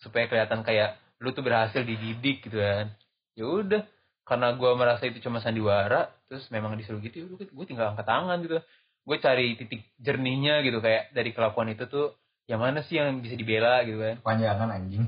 supaya 0.00 0.30
kelihatan 0.30 0.64
kayak 0.64 0.96
lu 1.20 1.30
tuh 1.34 1.42
berhasil 1.42 1.82
dididik 1.82 2.46
gitu 2.46 2.58
kan. 2.62 2.94
Ya 3.34 3.44
udah 3.50 3.82
karena 4.24 4.56
gue 4.56 4.70
merasa 4.72 5.04
itu 5.04 5.20
cuma 5.20 5.44
sandiwara 5.44 6.08
terus 6.30 6.48
memang 6.48 6.80
disuruh 6.80 6.98
gitu 7.04 7.28
ya 7.28 7.44
gue 7.44 7.66
tinggal 7.68 7.92
angkat 7.92 8.08
tangan 8.08 8.40
gitu 8.40 8.56
gue 9.04 9.16
cari 9.20 9.52
titik 9.60 9.84
jernihnya 10.00 10.64
gitu 10.64 10.80
kayak 10.80 11.12
dari 11.12 11.36
kelakuan 11.36 11.68
itu 11.68 11.84
tuh 11.84 12.16
yang 12.48 12.60
mana 12.60 12.80
sih 12.88 12.96
yang 12.96 13.20
bisa 13.20 13.36
dibela 13.36 13.84
gitu 13.84 14.00
kan 14.00 14.16
Panjangan 14.24 14.68
anjing. 14.72 15.04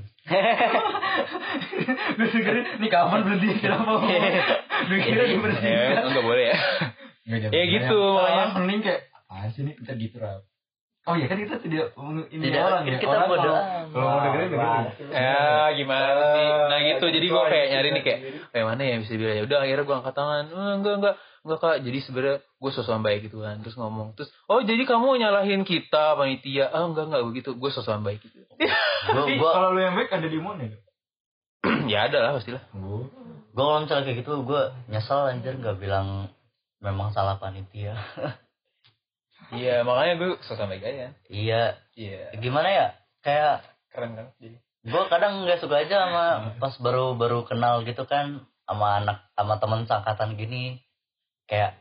Gue 2.16 2.26
dengerin, 2.28 2.82
nih 2.82 2.90
kapan 2.92 3.20
berhenti? 3.24 3.48
Kenapa? 3.62 4.04
Gue 4.88 4.98
kira 5.00 5.22
ya, 5.24 5.32
diberhentikan. 5.32 6.12
enggak 6.12 6.24
boleh 6.24 6.44
ya. 6.50 6.58
Ya 7.26 7.64
gitu, 7.66 7.98
makanya. 8.14 8.42
Malah 8.46 8.54
mending 8.56 8.80
kayak, 8.80 9.00
apaan 9.10 9.48
sih 9.50 9.62
nih? 9.62 9.74
Kita 9.76 9.92
gitu, 9.94 10.16
Ra. 10.18 10.38
Oh 11.06 11.14
iya 11.14 11.30
kan 11.30 11.38
kita 11.38 11.62
tidak 11.62 11.94
ini 12.34 12.50
Tidak, 12.50 12.58
orang 12.58 12.82
ya. 12.82 12.98
kita 12.98 13.14
Orang 13.14 13.30
bodo 13.30 13.46
kalau- 13.46 13.62
mau 13.94 14.18
dengerin 14.26 14.48
dengerin. 14.50 14.84
Ya, 15.14 15.70
gimana 15.70 16.10
sih? 16.34 16.46
Nah 16.66 16.78
gitu, 16.82 17.06
jadi 17.06 17.26
gue 17.26 17.42
kayak 17.46 17.66
nyari 17.70 17.88
nih 17.94 18.02
kayak, 18.02 18.20
kayak 18.50 18.66
mana 18.66 18.80
ya 18.82 18.90
yang 18.90 19.02
bisa 19.06 19.12
bilang 19.14 19.36
ya 19.38 19.42
udah 19.46 19.58
akhirnya 19.62 19.84
gue 19.86 19.96
angkat 19.96 20.14
tangan, 20.14 20.44
"Eh, 20.50 20.72
enggak 20.82 20.94
enggak 20.98 21.14
enggak 21.46 21.58
kak, 21.62 21.76
jadi 21.78 21.98
sebenarnya 22.02 22.36
gue 22.42 22.70
sosok 22.74 22.98
baik 22.98 23.20
gitu 23.22 23.38
kan, 23.38 23.54
terus 23.62 23.78
ngomong, 23.78 24.18
terus 24.18 24.34
oh 24.44 24.58
jadi 24.58 24.82
kamu 24.82 25.06
nyalahin 25.16 25.62
kita 25.62 26.18
panitia, 26.18 26.74
ah 26.74 26.82
enggak 26.84 27.06
enggak 27.06 27.22
begitu, 27.24 27.54
gue 27.54 27.70
sosok 27.70 28.02
baik 28.02 28.18
gitu. 28.26 28.42
gue 29.38 29.46
kalau 29.46 29.70
lu 29.70 29.80
yang 29.80 29.94
baik 29.94 30.10
ada 30.10 30.26
di 30.26 30.40
mana? 30.42 30.66
ya 31.86 32.10
ada 32.10 32.18
lah 32.18 32.30
pastilah. 32.34 32.66
Oh. 32.74 33.06
gue 33.54 33.62
kalau 33.62 33.78
misalnya 33.80 34.04
kayak 34.04 34.18
gitu 34.20 34.42
gue 34.42 34.62
nyesel 34.90 35.22
anjir 35.22 35.54
nggak 35.54 35.78
bilang 35.78 36.34
memang 36.80 37.12
salah 37.12 37.40
panitia. 37.40 37.96
Iya 39.54 39.86
makanya 39.86 40.14
gue 40.18 40.30
sosok 40.42 40.66
baik 40.66 40.82
aja. 40.82 41.14
iya. 41.30 41.78
Iya, 41.94 42.34
gimana 42.42 42.68
ya? 42.68 42.86
Kayak 43.22 43.62
keren 43.94 44.18
kan? 44.18 44.26
Jadi. 44.42 44.58
gue 44.86 45.02
kadang 45.10 45.42
nggak 45.42 45.58
suka 45.58 45.82
aja 45.82 46.06
sama 46.06 46.24
pas 46.62 46.74
baru 46.78 47.18
baru 47.18 47.42
kenal 47.42 47.82
gitu 47.82 48.06
kan 48.06 48.46
sama 48.66 49.02
anak 49.02 49.18
sama 49.38 49.62
teman 49.62 49.86
sangkatan 49.86 50.34
gini. 50.34 50.82
Kayak 51.46 51.78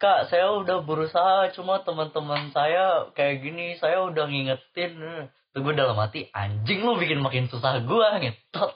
kak 0.00 0.30
saya 0.32 0.54
udah 0.54 0.86
berusaha 0.86 1.50
cuma 1.52 1.82
teman-teman 1.82 2.54
saya 2.54 3.10
kayak 3.12 3.44
gini 3.44 3.76
saya 3.76 4.08
udah 4.08 4.24
ngingetin. 4.24 5.28
Tuh 5.52 5.60
gue 5.60 5.74
dalam 5.76 5.98
hati 5.98 6.32
anjing 6.32 6.84
lu 6.84 6.96
bikin 6.96 7.20
makin 7.20 7.52
susah 7.52 7.84
gue 7.84 8.06
ngetot. 8.24 8.72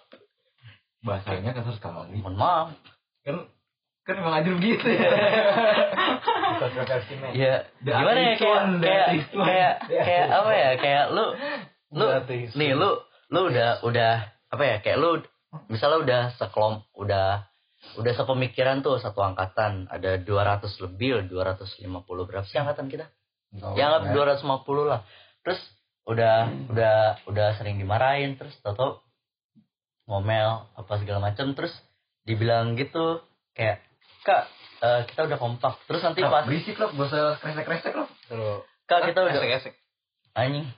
Bahasanya 1.02 1.56
kan 1.56 1.64
harus 1.66 1.78
sekali. 1.80 2.20
mohon 2.20 2.36
maaf. 2.36 2.68
Kan 3.24 3.48
kan 4.02 4.14
emang 4.18 4.34
adil 4.42 4.58
begitu 4.58 4.86
ya. 4.90 5.10
Kontroversi 6.58 7.14
ya 7.38 7.54
gimana 7.82 8.18
ya 8.18 8.34
kayak 8.38 8.62
kayak 8.82 9.10
kayak 9.30 9.74
kayak 9.88 10.26
apa 10.30 10.52
ya 10.54 10.70
kayak 10.78 11.04
lu 11.14 11.24
lu 11.94 12.06
nih 12.58 12.70
lu 12.74 12.90
lu 13.30 13.40
udah 13.50 13.82
udah 13.86 14.12
apa 14.52 14.62
ya 14.66 14.76
kayak 14.82 14.98
lu 14.98 15.22
misalnya 15.70 15.98
udah 16.02 16.22
sekelom 16.40 16.82
udah 16.98 17.46
udah 17.98 18.12
sepemikiran 18.14 18.80
tuh 18.80 19.02
satu 19.02 19.20
angkatan 19.22 19.90
ada 19.90 20.18
200 20.18 20.66
lebih 20.86 21.26
250 21.28 21.82
berapa 22.06 22.46
sih 22.46 22.58
angkatan 22.58 22.86
kita? 22.86 23.10
Ya 23.76 23.90
anggap 23.90 24.14
250 24.14 24.86
lah. 24.86 25.00
Terus 25.42 25.60
udah 26.06 26.50
udah 26.70 26.96
udah 27.30 27.48
sering 27.58 27.78
dimarahin 27.78 28.34
terus 28.34 28.54
tau 28.62 29.02
ngomel 30.10 30.66
apa 30.74 30.92
segala 30.98 31.30
macam 31.30 31.54
terus 31.54 31.70
dibilang 32.26 32.74
gitu 32.74 33.22
kayak 33.54 33.82
kak 34.22 34.42
eh, 34.82 35.00
kita 35.10 35.20
udah 35.30 35.38
kompak 35.38 35.74
terus 35.86 36.02
nanti 36.02 36.22
pas 36.22 36.46
berisik 36.46 36.78
loh, 36.78 36.90
gak 36.94 37.06
usah 37.10 37.38
kresek-kresek 37.38 37.94
loh. 37.94 38.08
terus 38.26 38.62
kak 38.86 39.00
kita 39.10 39.18
udah 39.22 39.34
esek-esek. 39.34 39.74
anjing 40.32 40.66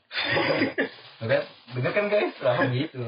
denger 1.74 1.92
kan 1.94 2.04
guys, 2.12 2.34
lah 2.44 2.56
gitu. 2.68 3.00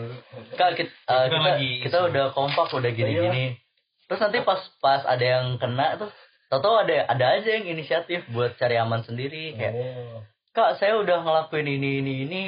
kak 0.57 0.79
kita, 0.79 0.91
Kita 0.95 1.13
eh, 1.13 1.27
kita, 1.29 1.39
lagi 1.43 1.71
kita 1.85 1.99
udah 2.09 2.25
kompak 2.33 2.73
udah 2.73 2.91
gini-gini 2.95 3.59
terus 4.07 4.23
nanti 4.23 4.39
pas 4.47 4.63
pas 4.79 5.03
ada 5.05 5.25
yang 5.25 5.59
kena 5.59 5.99
tuh 5.99 6.11
tau 6.47 6.79
ada 6.79 7.11
ada 7.11 7.25
aja 7.37 7.49
yang 7.59 7.67
inisiatif 7.67 8.23
buat 8.31 8.55
cari 8.57 8.79
aman 8.79 9.03
sendiri 9.03 9.59
kayak 9.59 9.75
Oh. 9.75 10.23
kak 10.55 10.79
saya 10.79 10.97
udah 10.97 11.21
ngelakuin 11.27 11.67
ini 11.69 12.01
ini 12.01 12.13
ini 12.25 12.43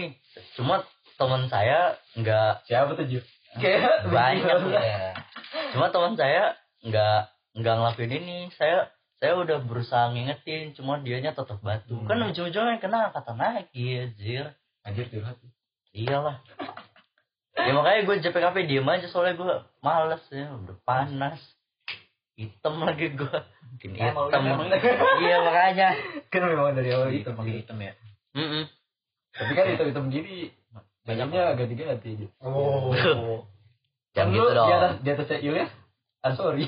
cuma 0.54 0.86
teman 1.18 1.50
saya 1.50 1.98
nggak 2.14 2.62
Siapa 2.70 2.94
tuh 2.94 3.04
Ju? 3.10 3.20
Kayak 3.58 4.06
banyak 4.06 4.58
ya 4.70 5.12
cuma 5.74 5.90
teman 5.90 6.14
saya 6.14 6.54
nggak 6.86 7.20
nggak 7.58 7.74
ngelakuin 7.74 8.12
ini 8.14 8.36
saya 8.54 8.88
saya 9.18 9.34
udah 9.34 9.58
berusaha 9.60 10.08
ngingetin 10.08 10.72
cuma 10.72 10.96
dianya 10.96 11.32
tetap 11.32 11.58
batu 11.58 11.92
Hmm. 11.92 12.06
kan 12.06 12.22
ujung-ujungnya 12.24 12.78
kena 12.78 13.10
kata 13.10 13.34
lagi 13.34 13.98
anjir 14.00 14.54
Anjir 14.80 15.10
curhat. 15.10 15.36
iyalah 15.90 16.38
ya 17.54 17.72
makanya 17.72 18.00
gue 18.04 18.16
JPKP 18.20 18.56
diem 18.64 18.86
aja 18.86 19.06
soalnya 19.06 19.34
gue 19.34 19.52
males 19.80 20.22
ya 20.30 20.46
udah 20.48 20.76
panas 20.82 21.42
hitam 22.32 22.78
lagi 22.78 23.10
gue 23.10 23.38
Emang 23.84 24.30
hitam 24.30 24.42
iya 25.18 25.36
makanya 25.40 25.88
Kan 26.30 26.42
memang 26.44 26.72
dari 26.72 26.90
awal 26.90 27.10
itu. 27.10 27.26
hitam 27.26 27.78
ya. 27.78 27.92
Mm-mm. 28.32 28.64
Tapi 29.30 29.52
kan 29.52 29.64
hitam-hitam 29.68 30.06
gini 30.08 30.50
banyaknya 31.02 31.54
ganti-ganti. 31.54 32.26
Oh. 32.38 32.94
jangan 32.94 33.44
Kan 34.14 34.26
gitu 34.30 34.40
lu 34.40 34.54
dong 34.54 34.66
Di 34.66 34.74
atas 34.74 34.92
di 34.98 35.08
atasnya 35.10 35.38
Ilyas. 35.40 35.70
Ah 36.20 36.32
sorry. 36.32 36.66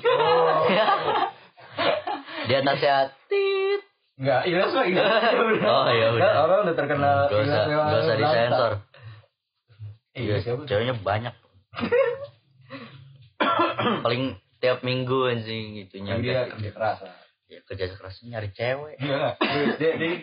di 2.40 2.52
atasnya 2.52 2.96
tit 3.26 3.80
Enggak, 4.16 4.42
Ilyas 4.44 4.70
mah 4.70 4.84
Ilyas. 4.84 5.32
oh 5.62 5.86
ya 5.88 6.06
udah 6.12 6.20
Kan 6.22 6.36
orang 6.38 6.58
udah 6.62 6.76
terkenal 6.76 7.16
gak 7.26 7.40
usah 7.40 7.62
gak 7.64 8.00
usah 8.00 8.16
disensor 8.16 8.72
Eh, 10.10 10.20
Ilyas 10.20 10.42
siapa? 10.42 10.62
ceweknya 10.64 10.94
banyak 10.96 11.34
paling 14.00 14.22
tiap 14.58 14.82
minggu 14.82 15.18
anjing 15.26 15.80
itunya 15.80 16.20
dia 16.20 16.52
dia 16.52 16.70
keras 16.70 17.00
lah. 17.00 17.16
ya, 17.46 17.58
kerja 17.64 17.84
kerasnya 17.90 18.26
nyari 18.30 18.48
cewek 18.50 18.94
Iya? 18.98 19.40
Dia 19.40 19.92
dia 19.96 20.14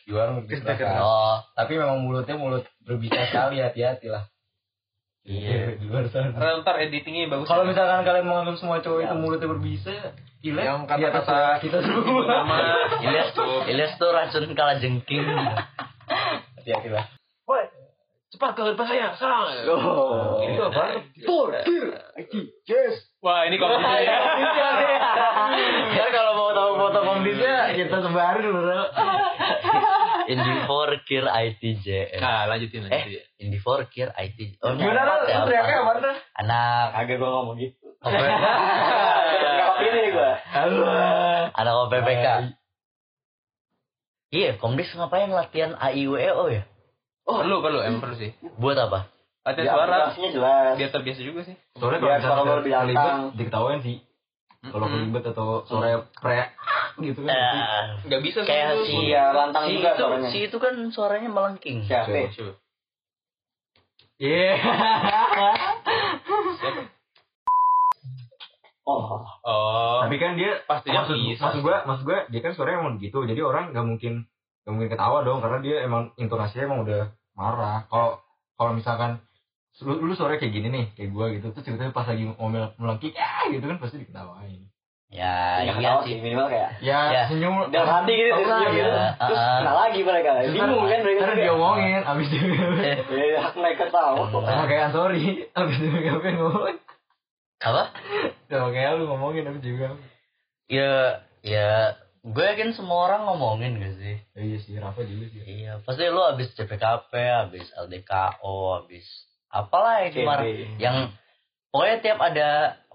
di 0.00 0.10
warung 0.10 0.48
dia 0.48 0.64
keras. 0.64 0.96
oh 0.98 1.44
Tapi 1.52 1.72
memang 1.76 2.00
mulutnya 2.00 2.34
mulut 2.34 2.64
berbisa 2.80 3.28
sekali 3.28 3.60
hati-hati 3.60 4.08
lah. 4.08 4.24
Iya 5.24 5.76
Di 5.80 5.84
luar 5.88 6.06
sana. 6.12 6.36
Karena 6.36 6.60
ntar 6.60 6.76
editingnya 6.84 7.32
bagus. 7.32 7.48
Kalau 7.48 7.64
misalkan 7.64 8.04
kalian 8.04 8.28
menganggap 8.28 8.56
semua 8.60 8.78
cowok 8.84 9.00
itu 9.08 9.14
mulutnya 9.16 9.48
berbisa, 9.48 9.92
Ilyas 10.44 10.64
Yang 10.68 10.80
di 10.84 11.02
atas 11.08 11.24
kata-kata 11.24 11.58
kita 11.64 11.78
semua. 11.80 12.22
nama 12.28 12.56
Ilyas 13.00 13.28
Ilyas 13.68 13.92
tuh 13.96 14.10
racun 14.12 14.52
kala 14.52 14.76
jengking 14.78 15.24
Hati-hati 16.60 16.88
lah. 16.92 17.08
cepat 18.34 18.50
ke 18.58 18.62
bahaya 18.74 19.14
serang. 19.14 19.46
Oh. 19.70 20.42
Ini 20.42 20.58
tuh 20.58 20.66
apa? 20.74 21.06
Yes. 22.66 23.06
Wah 23.22 23.46
ini 23.46 23.56
kompetisi 23.62 24.10
ya. 24.10 24.18
Ya 25.94 26.06
kalau 26.10 26.32
mau 26.34 26.50
tahu 26.50 26.72
foto 26.82 26.98
komdisnya 27.06 27.70
kita 27.78 28.02
sebarin 28.02 28.50
bro. 30.24 30.30
Indi 30.30 30.52
Forkir 30.64 31.24
ITJN 31.24 32.18
Nah 32.18 32.44
lanjutin 32.46 32.82
eh 32.84 32.90
lanjutin. 32.90 33.22
Indi 33.38 33.58
Forkir 33.58 34.08
IT 34.10 34.38
oh 34.60 34.72
Gimana 34.72 35.00
ya, 35.22 35.44
teriaknya 35.44 35.76
empat. 35.78 35.96
mana? 35.96 36.12
anak 36.34 36.86
Agak 36.96 37.16
gua 37.16 37.30
ngomong 37.34 37.56
gitu. 37.58 37.84
Gak 38.00 39.72
pilih 39.78 40.04
gua. 40.10 40.32
Halo. 40.46 40.84
anak 41.50 41.74
OPPK 41.82 42.26
iya 44.30 44.50
komdis 44.56 44.90
ngapain 44.90 45.28
latihan 45.28 45.76
AIWO 45.76 46.18
ya 46.48 46.64
Oh 47.24 47.38
perlu 47.38 47.60
perlu 47.60 47.80
emang 47.80 48.00
perlu 48.00 48.16
sih. 48.16 48.30
buat 48.56 48.76
apa 48.76 49.08
Latihan 49.42 49.64
Ya, 49.64 49.72
suara 49.72 49.96
jelas. 50.16 50.74
biar 50.74 50.88
terbiasa 50.90 51.20
juga 51.20 51.44
sih. 51.44 51.52
Soalnya 51.74 52.00
kalau 52.00 52.16
misalnya 52.16 52.54
lebih 52.56 52.72
diketawain 53.36 53.80
sih. 53.80 54.00
Kalau 54.64 54.86
kelibet 54.86 55.26
atau 55.26 55.62
suaranya 55.64 55.98
pre 56.14 56.50
gitu 56.98 57.20
kan. 57.20 57.30
Eh, 57.30 57.82
Nggak 58.06 58.20
bisa 58.22 58.38
sih. 58.40 58.46
kayak 58.46 58.68
si 58.82 58.92
Iya, 59.06 59.30
lantang 59.30 59.64
si 59.64 59.70
juga 59.74 59.90
itu 59.90 59.98
suaranya. 60.00 60.28
si 60.30 60.38
itu 60.42 60.56
kan 60.56 60.74
suaranya 60.88 61.28
melengking 61.28 61.76
Siapa? 61.84 62.30
Siapa? 62.30 62.52
Iya. 64.16 64.54
Oh, 68.84 69.24
Oh. 69.40 69.98
Tapi 70.04 70.16
kan 70.18 70.36
dia 70.36 70.60
pastinya 70.62 71.02
maksud, 71.02 71.16
bisa. 71.16 71.40
maksud 71.40 71.60
gua 71.64 71.76
maksud 71.84 72.04
gua 72.04 72.18
dia 72.28 72.40
kan 72.40 72.52
suaranya 72.52 72.84
emang 72.84 73.00
gitu 73.00 73.24
jadi 73.24 73.40
orang 73.40 73.72
nggak 73.72 73.82
mungkin 73.82 74.12
nggak 74.60 74.72
mungkin 74.72 74.88
ketawa 74.92 75.24
dong 75.24 75.40
karena 75.40 75.58
dia 75.60 75.76
emang 75.80 76.12
intonasinya 76.16 76.64
emang 76.68 76.80
udah 76.84 77.02
marah 77.32 77.88
kalau 77.88 78.20
kalau 78.54 78.70
misalkan 78.72 79.20
lu, 79.80 79.98
lu 80.00 80.12
suaranya 80.12 80.38
kayak 80.38 80.52
gini 80.52 80.68
nih 80.68 80.86
kayak 80.92 81.10
gua 81.10 81.26
gitu 81.28 81.50
terus 81.50 81.64
tiba-tiba 81.64 81.90
pas 81.90 82.06
lagi 82.06 82.22
ngomel 82.28 82.70
melengking 82.76 83.10
ya 83.10 83.30
gitu 83.48 83.64
kan 83.64 83.78
pasti 83.78 83.98
diketawain 83.98 84.62
Ya, 85.08 85.62
nggak 85.62 85.62
iya 85.62 85.72
ketawa 85.78 86.00
sih. 86.02 86.08
sih 86.08 86.16
minimal 86.18 86.46
kayak 86.48 86.70
ya, 86.82 87.00
Ya. 87.06 87.22
senyum 87.30 87.54
dalam 87.70 87.86
hati 87.86 88.12
gitu 88.12 88.34
terus 88.34 88.50
lah, 88.50 88.60
gitu. 88.66 88.82
ya. 88.82 89.06
Terus 89.14 89.38
Ah. 89.38 89.56
kenal 89.62 89.76
lagi 89.78 90.00
mereka. 90.02 90.30
Bingung 90.42 90.82
kan 90.82 91.00
mereka 91.00 91.22
juga. 91.22 91.34
diomongin 91.38 92.02
abis 92.02 92.28
itu 92.28 92.46
Ya, 93.14 93.38
hak 93.40 93.54
mereka 93.54 93.84
tahu. 93.94 94.14
Hmm. 94.26 94.42
sama 94.42 94.64
kayak 94.66 94.82
Antori 94.90 95.22
abis 95.54 95.76
itu 95.78 95.98
apa 96.04 96.28
ngomong 96.34 96.76
Apa? 97.60 97.82
sama 98.44 98.68
kayak 98.68 98.90
lu 98.92 99.04
ngomongin 99.06 99.44
abis 99.46 99.62
juga 99.62 99.86
Ya, 100.66 101.22
ya 101.40 101.94
gue 102.20 102.44
yakin 102.44 102.72
semua 102.72 103.06
orang 103.06 103.22
ngomongin 103.24 103.78
gak 103.78 103.94
sih? 103.94 104.16
Ya, 104.34 104.40
iya 104.40 104.58
sih 104.58 104.74
Rafa 104.74 105.04
juga 105.04 105.30
sih 105.30 105.40
Iya, 105.46 105.78
pasti 105.80 106.02
lu 106.04 106.18
habis 106.20 106.50
CPKP, 106.50 107.12
habis 107.14 107.70
LDKO, 107.78 108.56
habis 108.80 109.06
apalah 109.54 110.02
yang 110.02 110.10
CB. 110.10 110.18
kemarin 110.18 110.54
yang 110.76 110.96
pokoknya 111.70 111.96
tiap 112.00 112.18
ada 112.18 112.48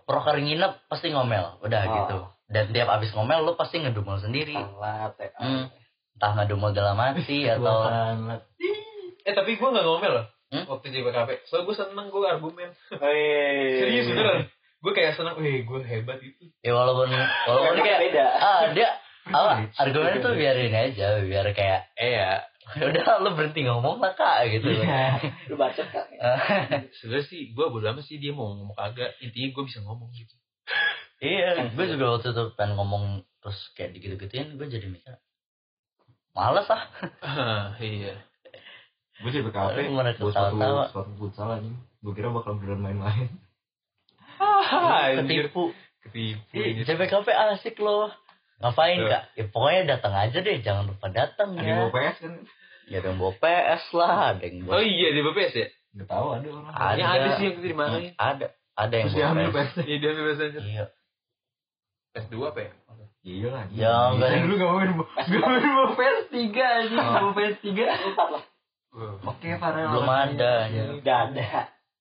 proker 0.04 0.36
nginep 0.38 0.86
pasti 0.86 1.10
ngomel, 1.10 1.58
udah 1.62 1.82
Oh. 1.82 1.94
gitu. 1.96 2.18
Dan 2.50 2.74
tiap 2.74 2.89
habis 2.89 3.13
ngomel 3.13 3.46
lu 3.46 3.54
pasti 3.54 3.78
ngedumel 3.78 4.18
sendiri. 4.18 4.58
Sangat 4.58 5.13
ya. 5.16 5.30
Hmm. 5.38 5.66
Entah 6.13 6.32
ngedumel 6.36 6.74
dalam 6.74 6.98
hati 6.98 7.46
atau. 7.54 7.78
Eh 9.22 9.34
tapi 9.34 9.54
gue 9.54 9.70
gak 9.70 9.86
ngomel 9.86 10.12
loh. 10.12 10.25
Hmm? 10.50 10.66
Waktu 10.66 10.89
di 10.89 11.00
BKP. 11.00 11.46
Soalnya 11.46 11.66
gue 11.66 11.75
seneng 11.78 12.06
gue 12.10 12.25
argumen. 12.25 12.70
Serius 12.89 14.10
beneran. 14.10 14.50
Gue 14.82 14.92
kayak 14.92 15.13
seneng. 15.13 15.38
Wih 15.38 15.62
gue 15.62 15.80
hebat 15.84 16.18
itu. 16.20 16.50
ya 16.60 16.74
walaupun 16.74 17.13
walaupun 17.46 17.78
kayak 17.80 18.00
beda. 18.01 18.25
ah 18.36 18.62
dia 18.74 18.89
apa 19.30 19.70
argumen 19.78 20.18
itu 20.18 20.30
biarin 20.34 20.74
aja 20.74 21.22
biar 21.22 21.46
kayak 21.54 21.94
eh 21.94 22.18
ya 22.18 22.42
udah 22.89 23.03
lu 23.25 23.29
berhenti 23.33 23.65
ngomong 23.65 23.97
lah 23.97 24.13
kak 24.13 24.49
gitu 24.53 24.69
Iya. 24.69 25.17
Lu 25.49 25.55
bacot 25.57 25.88
kan? 25.89 26.05
Sebenernya 26.97 27.25
sih 27.25 27.49
gue 27.53 27.65
bodo 27.65 27.85
amat 27.89 28.05
sih 28.05 28.21
dia 28.21 28.29
mau 28.29 28.53
ngomong 28.53 28.77
kagak. 28.77 29.17
Intinya 29.25 29.49
gue 29.57 29.63
bisa 29.65 29.79
ngomong 29.81 30.09
gitu. 30.13 30.35
iya 31.19 31.67
gue 31.67 31.85
juga 31.89 32.15
waktu 32.15 32.31
itu 32.31 32.43
pengen 32.55 32.77
ngomong 32.77 33.25
terus 33.41 33.59
kayak 33.75 33.91
dikit-dikitin 33.97 34.55
gue 34.55 34.69
jadi 34.69 34.88
mikir 34.88 35.17
males 36.38 36.69
ah 36.69 36.83
iya. 37.81 38.15
Gue 39.19 39.29
sih 39.35 39.43
BKP 39.43 39.91
Mana 39.91 40.15
buat 40.15 40.31
suatu, 40.31 40.55
suatu 40.95 41.11
futsal 41.19 41.59
aja. 41.59 41.71
Gue 41.99 42.13
kira 42.15 42.31
bakal 42.31 42.55
beneran 42.55 42.79
main-main. 42.79 43.27
Ketipu 45.19 45.75
Ketipu. 45.99 46.55
JPKP 46.88 47.27
asik 47.27 47.75
loh 47.83 48.07
ngapain 48.60 48.98
Tuh. 48.98 49.08
kak 49.08 49.24
ya 49.34 49.44
pokoknya 49.48 49.82
datang 49.88 50.13
aja 50.13 50.38
deh 50.38 50.58
jangan 50.60 50.84
lupa 50.86 51.08
datang 51.10 51.56
Ada 51.56 51.63
yang 51.63 51.70
ya 51.70 51.75
bawa 51.80 51.92
PS 51.92 52.18
kan? 52.20 52.34
ya 52.86 52.96
ada 53.00 53.08
yang 53.08 53.18
bawa 53.18 53.34
PS 53.36 53.84
lah 53.94 54.13
ada 54.30 54.44
yang 54.44 54.56
Oh 54.60 54.66
bawa 54.68 54.82
iya 54.84 55.08
di 55.10 55.22
BPS 55.22 55.54
ya? 55.56 55.68
Gak 55.89 56.08
tahu 56.08 56.28
ada 56.32 56.48
orang. 56.48 56.70
Ada. 56.70 56.96
Yang 56.96 57.10
ada 57.10 57.28
sih 57.34 57.44
yang 57.44 57.56
itu 57.56 57.62
dimarahin. 57.66 58.12
ada 58.16 58.46
ada 58.75 58.94
yang 58.94 59.08
Terus 59.10 59.18
bawa 59.18 59.50
PS 59.50 59.72
PS. 59.74 59.78
Iya 59.82 59.98
dia 59.98 60.10
ambil 60.10 60.25
bahasa 60.25 60.44
anjir. 60.44 60.63
iya 60.63 60.86
S2 62.10 62.36
apa 62.44 62.60
ya? 62.60 62.72
Iya 63.20 63.48
lah. 63.51 63.63
Ya, 63.70 63.94
enggak 64.12 64.28
ada. 64.28 64.39
Dulu 64.42 64.54
gak 64.56 64.68
mau 64.68 64.78
main 64.78 64.92
Gak 64.98 65.39
mau 65.39 65.50
main 65.51 65.70
bawa 65.70 65.92
PS 65.94 66.22
3 66.28 66.39
aja. 66.58 66.98
Bawa 66.98 67.32
PS 67.32 67.56
3. 67.62 68.08
Empat 68.10 68.28
lah. 68.32 68.44
Oke 69.24 69.50
Farel. 69.56 69.88
belum 69.88 70.10
ada 70.10 70.54
ya. 70.68 70.84
Gak 71.00 71.20
ada. 71.32 71.48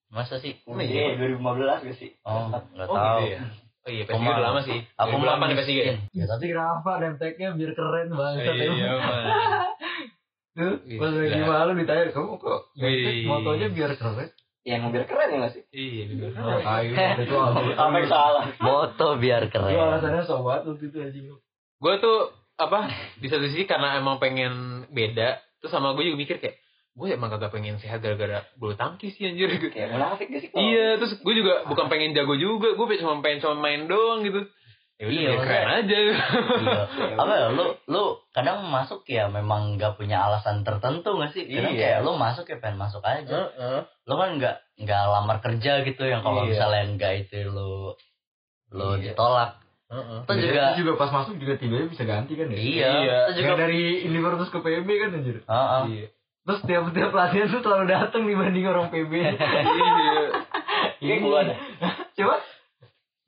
masa 0.08 0.40
sih 0.40 0.56
Oh 0.64 0.72
iya, 0.80 1.12
2015 1.20 1.84
gak 1.84 1.96
sih? 2.00 2.16
oh 2.24 2.48
nggak 2.48 2.88
Oh 2.88 2.96
tahu 2.96 3.20
gitu 3.20 3.36
ya? 3.36 3.40
Oh 3.88 3.90
iya, 3.90 4.04
PS3 4.04 4.12
Aku 4.12 4.20
mah- 4.20 4.36
udah 4.36 4.44
lama 4.44 4.60
sih. 4.60 4.78
aku 4.92 5.14
mah 5.16 5.26
2008 5.32 5.48
ya 5.48 5.56
PS3 5.56 5.72
ya? 5.72 5.94
ya 6.12 6.24
tapi 6.28 6.46
Rafa 6.52 6.92
nemteknya 7.00 7.48
biar 7.56 7.72
keren 7.72 8.08
banget. 8.12 8.52
Iya, 8.52 8.90
man. 8.94 9.24
Tuh, 10.58 10.74
pas 10.76 11.08
Gila. 11.08 11.22
lagi 11.22 11.40
malu 11.40 11.72
ditanya, 11.72 12.04
kamu 12.10 12.34
kok 12.36 12.60
motonya 13.24 13.68
biar 13.70 13.92
keren? 13.94 14.28
Yang 14.60 14.80
biar 14.92 15.04
keren 15.06 15.28
ya 15.30 15.36
gak 15.40 15.52
sih? 15.54 15.62
Iya, 15.70 16.02
bener. 16.10 16.30
Oh, 16.36 16.58
kayu. 16.60 16.92
Itu. 17.24 17.34
Apa 17.72 17.94
yang 17.96 18.08
salah? 18.10 18.44
moto 18.60 19.08
biar 19.16 19.42
keren 19.48 19.72
alasannya 19.72 20.22
sobat 20.22 20.68
waktu 20.68 20.84
itu 20.84 20.98
anjing. 20.98 21.24
Gue 21.78 21.94
tuh 21.96 22.18
apa 22.58 22.90
di 23.16 23.26
satu 23.26 23.46
sisi 23.46 23.64
karena 23.64 23.96
emang 23.96 24.18
pengen 24.18 24.84
beda 24.90 25.38
terus 25.56 25.70
sama 25.70 25.94
gue 25.94 26.04
juga 26.04 26.18
mikir 26.18 26.36
kayak 26.36 26.58
gue 26.98 27.08
emang 27.08 27.30
kagak 27.30 27.48
pengen 27.48 27.78
sehat 27.78 27.98
gara-gara 27.98 28.42
bulu 28.54 28.74
tangkis 28.74 29.14
sih 29.14 29.24
anjir 29.24 29.46
gitu. 29.48 29.70
Kayak 29.70 29.94
munafik 29.94 30.26
gak 30.26 30.40
sih? 30.40 30.50
kalau- 30.50 30.66
Iya, 30.66 30.98
terus 30.98 31.14
gue 31.16 31.34
juga 31.36 31.62
bukan 31.64 31.86
pengen 31.86 32.10
jago 32.10 32.34
juga, 32.34 32.74
gue 32.74 32.86
cuma 32.98 33.22
pengen 33.22 33.38
cuma 33.38 33.54
main 33.56 33.86
doang 33.86 34.20
gitu. 34.20 34.42
Ya 34.98 35.06
udah, 35.06 35.14
Iya, 35.14 35.30
biar 35.30 35.40
keren 35.40 35.68
aja. 35.70 35.98
iya. 36.58 36.80
apa 37.14 37.32
ya 37.32 37.46
lu 37.48 37.66
lu 37.86 38.02
kadang 38.28 38.66
masuk 38.66 39.06
ya 39.06 39.26
memang 39.28 39.78
nggak 39.78 39.94
punya 39.94 40.18
alasan 40.20 40.66
tertentu 40.66 41.14
nggak 41.14 41.30
sih 41.30 41.46
kadang 41.46 41.70
Iya. 41.70 41.78
kayak 41.78 41.98
lu 42.02 42.18
masuk 42.18 42.44
ya 42.44 42.58
pengen 42.58 42.78
masuk 42.78 42.98
aja 43.00 43.30
Heeh. 43.46 43.78
lu 43.86 44.14
kan 44.14 44.30
nggak 44.34 44.56
nggak 44.76 45.02
lamar 45.08 45.38
kerja 45.38 45.86
gitu 45.86 46.02
yang 46.02 46.20
kalau 46.20 46.42
Iya. 46.42 46.50
misalnya 46.50 46.82
enggak 46.84 47.12
itu 47.14 47.46
lu 47.46 47.94
lu 48.68 48.98
Iya. 48.98 49.14
ditolak 49.14 49.62
Heeh. 49.86 50.18
itu 50.18 50.32
juga 50.44 50.62
Terus 50.66 50.78
juga 50.82 50.92
pas 50.98 51.10
masuk 51.14 51.34
juga 51.38 51.54
tiba-tiba 51.54 51.86
bisa 51.88 52.02
ganti 52.02 52.32
kan 52.34 52.46
ya? 52.50 52.58
iya 52.58 52.90
Iya. 52.98 53.18
itu 53.22 53.32
juga 53.38 53.54
dari 53.56 53.82
Univer 54.02 54.32
terus 54.34 54.50
ke 54.50 54.58
PB 54.58 54.88
kan 54.98 55.10
anjir. 55.14 55.36
Heeh. 55.40 55.82
Iya. 55.94 56.06
Terus 56.48 56.60
tiap 56.64 56.84
tiap 56.90 57.12
latihan 57.12 57.46
tuh 57.46 57.60
selalu 57.60 57.84
datang 57.86 58.24
dibanding 58.24 58.64
orang 58.64 58.88
PB. 58.88 59.12
Iya. 60.98 61.14
Kayak 61.14 61.20
gua 61.22 61.38
ada. 61.44 61.54
Coba. 62.18 62.34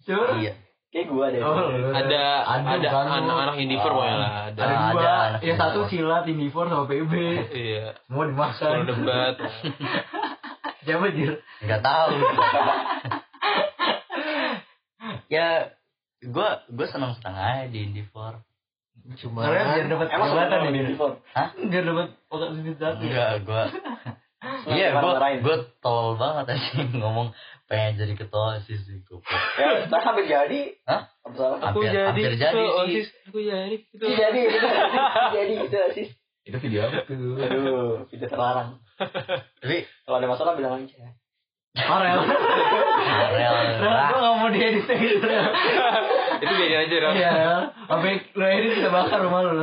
Coba. 0.02 0.26
iya 0.38 0.52
Kayak 0.90 1.06
gua 1.06 1.26
deh. 1.28 1.38
Oh, 1.38 1.70
Ada 1.92 2.22
ada 2.42 2.88
anak-anak 3.14 3.56
Indiver 3.60 3.90
pokoknya 3.90 4.16
lah. 4.16 4.30
Ada. 4.50 4.58
Ada 4.58 4.74
Ah, 4.74 4.90
dua. 4.90 4.98
ada 4.98 5.10
anak 5.28 5.40
ya 5.44 5.54
satu 5.54 5.80
silat 5.86 6.24
Indifor 6.26 6.66
sama 6.66 6.88
PB. 6.88 7.12
Iya. 7.52 7.86
Kalau 8.08 8.24
dimakan. 8.26 8.76
debat. 8.88 9.34
Siapa 10.88 11.06
jir? 11.12 11.44
nggak 11.60 11.82
tahu 11.84 12.10
ya 15.28 15.76
gua 16.24 16.64
gua 16.68 16.86
senang 16.88 17.12
senang 17.20 17.36
aja 17.36 17.68
di 17.68 17.84
Indifor 17.84 18.40
Cuma 19.12 19.42
Karena 19.42 19.74
biar 19.74 19.86
dapat 19.88 20.06
jabatan 20.08 20.48
ya. 20.56 20.58
di 20.62 20.70
Jir? 20.72 20.86
Divor? 20.88 21.12
Biar 21.64 21.82
dapat 21.84 22.06
otak 22.26 22.48
sendiri 22.52 22.76
satu. 22.76 23.02
enggak 23.02 23.30
gua 23.42 23.62
iya 24.72 24.86
gua 24.94 25.12
gua 25.36 25.56
tolol 25.78 26.14
banget 26.14 26.44
aja 26.52 26.70
ngomong 26.92 27.28
pengen 27.66 27.92
jadi 27.96 28.14
ketua 28.14 28.56
osis 28.56 28.80
sih 28.80 29.02
gua 29.04 29.18
Ya, 29.56 29.84
nah 29.86 30.00
sampai 30.00 30.24
jadi. 30.24 30.60
Hah? 30.84 31.10
Aku 31.22 31.36
Hampir- 31.60 31.86
jadi 31.86 32.06
hampir 32.06 32.32
jadi. 32.34 32.62
OSIS. 32.62 33.08
Aku 33.26 33.38
jadi 33.38 33.76
ketua 33.84 34.06
Iya, 34.06 34.16
jadi, 34.28 34.40
jadi 35.30 35.52
gitu 35.60 35.76
sih. 35.92 36.06
Itu 36.40 36.56
video 36.58 36.80
apa 36.84 37.04
tuh? 37.04 37.36
Aduh, 37.36 37.94
tidak 38.08 38.28
terlarang. 38.28 38.80
tapi 39.56 39.76
Kalau 40.02 40.16
ada 40.16 40.26
masalah 40.26 40.54
bilang 40.54 40.80
aja. 40.80 41.12
Farel. 41.70 42.18
Karel 42.26 43.30
Rel, 43.38 43.56
gua 43.78 44.18
gak 44.18 44.34
mau 44.42 44.48
diedit 44.50 44.86
gitu. 44.90 45.28
Itu 46.40 46.52
biarin 46.58 46.78
aja 46.82 46.96
Ram. 46.98 47.12
Iya, 47.14 47.30
Rel. 47.30 47.60
Sampai 47.86 48.12
lu 48.34 48.44
edit 48.44 48.70
kita 48.74 48.90
bakar 48.90 49.18
rumah 49.22 49.40
lu. 49.46 49.62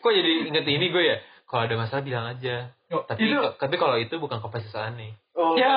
Kok 0.00 0.12
jadi 0.12 0.32
inget 0.52 0.64
ini 0.68 0.92
gue 0.92 1.02
ya? 1.02 1.16
Kalau 1.46 1.62
ada 1.64 1.74
masalah 1.78 2.02
bilang 2.04 2.26
aja. 2.28 2.74
Tapi 2.86 3.20
itu 3.24 3.34
tapi 3.56 3.74
kalau 3.78 3.96
itu 3.98 4.14
bukan 4.18 4.38
kapasitas 4.38 4.92
aneh. 4.92 5.14
Oh, 5.36 5.52
Ya. 5.56 5.74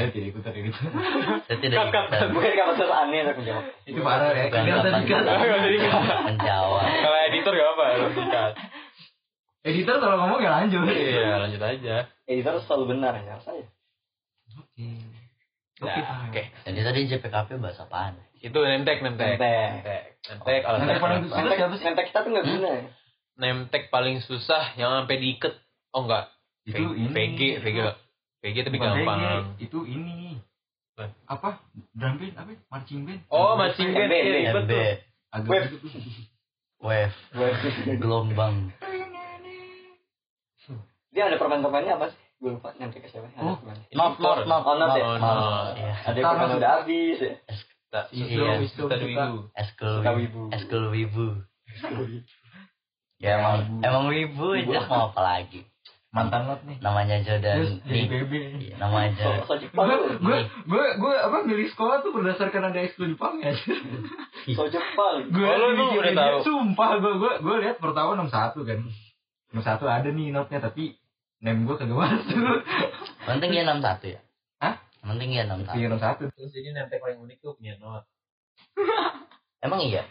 Eh, 0.00 0.08
tidak 0.10 0.32
ikutan 0.32 0.52
gitu. 0.56 0.80
saya 1.44 1.56
tidak 1.60 1.76
ikutan 1.88 2.30
Bukan 2.32 2.52
kapasitas 2.52 2.90
aneh 2.92 3.18
aku 3.24 3.40
menjawab. 3.42 3.64
Itu 3.86 4.00
parah 4.04 4.28
ya. 4.34 4.44
Tadi 4.52 4.70
kan. 4.70 4.80
kapasitas 4.84 6.20
menjawab 6.36 6.82
Kalau 6.84 7.18
editor 7.30 7.52
gak 7.54 7.68
apa, 7.74 7.82
harus 7.96 8.14
dikat. 8.14 8.52
Editor 9.64 9.96
kalau 9.96 10.16
ngomong 10.20 10.44
ya 10.44 10.50
lanjut. 10.60 10.84
Iya, 10.92 11.40
lanjut 11.40 11.62
aja. 11.64 11.96
Editor 12.28 12.60
selalu 12.68 12.84
benar 12.96 13.16
ya, 13.16 13.40
saya. 13.40 13.64
Nah, 15.82 16.30
oke. 16.30 16.42
jadi 16.62 16.80
tadi 16.86 17.00
JPKP 17.10 17.58
bahas 17.58 17.82
apaan 17.82 18.14
Itu 18.38 18.54
nemtek, 18.62 19.02
nemtek. 19.02 19.40
Nemtek. 19.40 19.70
Nemtek. 19.82 20.02
Nemtek, 20.30 20.62
alasan 20.68 20.86
Nemtek 20.86 21.00
paling 21.00 21.20
susah. 21.26 21.40
Sih? 21.80 21.84
nentek 21.88 22.06
kita 22.12 22.18
tuh 22.22 22.30
nggak 22.30 22.46
guna 22.46 22.68
ya. 22.68 22.84
Nemtek 23.40 23.84
paling 23.88 24.16
susah 24.22 24.62
yang 24.76 24.92
sampai 24.92 25.16
diikat. 25.18 25.56
Oh 25.96 26.04
enggak. 26.04 26.30
Itu 26.68 26.92
ini. 26.92 27.10
VG, 27.10 27.40
VG. 27.64 27.78
VG 28.44 28.56
tapi 28.68 28.76
gampang. 28.76 29.20
Itu 29.56 29.88
ini. 29.88 30.38
Apa? 30.94 31.10
Apa? 31.26 31.48
Drum 31.96 32.20
band 32.20 32.34
apa? 32.36 32.52
Marching 32.70 33.08
band. 33.08 33.20
Oh, 33.32 33.56
marching 33.56 33.90
band. 33.96 34.12
Iya. 34.12 34.52
Agak 35.34 35.72
Wave. 36.84 37.16
wave 37.32 37.96
gelombang 37.96 38.68
Dia 41.14 41.22
ada 41.24 41.36
permain-permainnya 41.36 41.94
apa 41.94 42.10
sih? 42.10 42.18
Gue 42.36 42.50
lupa 42.52 42.74
nentek 42.74 43.00
ke 43.00 43.08
siapa. 43.08 43.30
Ada 43.30 43.40
Oh. 43.40 43.56
not 43.94 44.18
not 44.18 44.38
not 44.44 44.62
Oh, 44.62 44.74
not 44.74 44.90
ya? 44.92 45.04
Oh, 45.04 45.16
not. 45.16 45.36
not. 45.38 45.72
Iya. 45.72 45.94
Ada 46.02 46.16
yang 46.16 46.26
permain 46.28 46.58
udah 46.58 46.70
habis 46.76 47.18
ya. 47.18 47.34
Iya. 48.10 48.24
iya. 48.26 48.54
Eskul 49.54 49.94
wibu. 50.02 50.42
eskul 50.50 50.84
wibu 50.90 51.26
ya 53.18 53.38
emang 53.38 53.80
emang 53.80 54.04
wibu 54.06 54.52
aja 54.52 54.84
mau 54.84 55.08
apa 55.08 55.20
lagi 55.22 55.62
mantan 56.10 56.44
lot 56.44 56.60
nih 56.62 56.76
namanya 56.78 57.18
Jordan 57.20 57.80
jadi 57.80 57.88
nih 57.88 58.04
BB 58.06 58.32
Iya, 58.60 58.74
namanya 58.76 59.42
gue 59.42 60.38
gue 60.62 60.84
gue 60.94 61.14
apa 61.16 61.36
milih 61.42 61.66
sekolah 61.68 62.02
tuh 62.02 62.10
berdasarkan 62.10 62.68
ada 62.68 62.78
ekskul 62.80 63.08
Jepang 63.08 63.40
ya 63.40 63.54
So 64.50 64.68
Jepang. 64.68 65.30
gue 65.30 65.46
Oh, 65.46 65.94
udah 65.94 66.12
tahu? 66.12 66.38
sumpah 66.44 66.90
gue 66.98 67.12
gue 67.16 67.32
gue 67.40 67.56
lihat 67.60 67.78
pertama 67.78 68.14
61 68.20 68.30
kan 68.60 68.78
61 69.54 69.62
ada 69.88 70.08
nih 70.08 70.26
notnya 70.30 70.58
tapi 70.60 70.94
name 71.44 71.60
gue 71.62 71.76
kagak 71.76 71.92
masuk 71.94 72.24
penting 73.22 73.50
ya 73.52 73.62
61 73.62 73.84
ya 74.08 74.20
Hah? 74.58 74.74
penting 75.04 75.30
ya 75.30 75.44
61 75.44 75.76
iya 75.76 75.86
61 75.88 76.32
Terus 76.32 76.50
jadi 76.50 76.68
nanti 76.72 76.96
paling 76.96 77.20
unik 77.20 77.38
tuh 77.38 77.52
punya 77.54 77.76
not. 77.76 78.08
emang 79.60 79.80
iya 79.82 80.08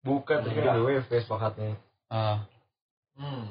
bukan 0.00 0.40
tapi 0.40 0.54
Enggak. 0.56 0.72
ada 0.72 0.80
WF 0.80 1.06
sepakatnya 1.10 1.74
Eh, 2.06 2.36
Hmm. 3.16 3.48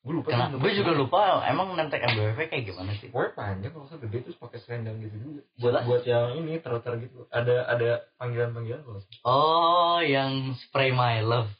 gue 0.00 0.14
lupa 0.14 0.30
kena, 0.30 0.54
gue 0.54 0.70
juga 0.72 0.92
lupa 0.94 1.20
emang 1.44 1.74
nemtek 1.74 2.00
MBWP 2.00 2.48
kayak 2.48 2.64
gimana 2.64 2.94
sih 2.94 3.10
Pokoknya 3.10 3.34
panjang 3.34 3.72
kalau 3.74 3.84
usah 3.84 3.98
gede 3.98 4.18
terus 4.22 4.38
pakai 4.38 4.58
selendang 4.58 4.96
gitu 4.98 5.16
juga. 5.18 5.40
Buat 5.52 5.60
Jelas. 5.68 5.82
buat 5.84 6.02
yang 6.06 6.26
ini 6.38 6.56
ter-ter 6.56 6.94
gitu. 7.02 7.26
Ada 7.28 7.56
ada 7.66 7.90
panggilan-panggilan 8.16 8.80
kalau 8.80 8.96
nggak 8.96 9.04
salah. 9.04 9.20
oh 9.26 9.98
yang 10.00 10.30
spray 10.56 10.90
my 10.90 11.20
love 11.20 11.50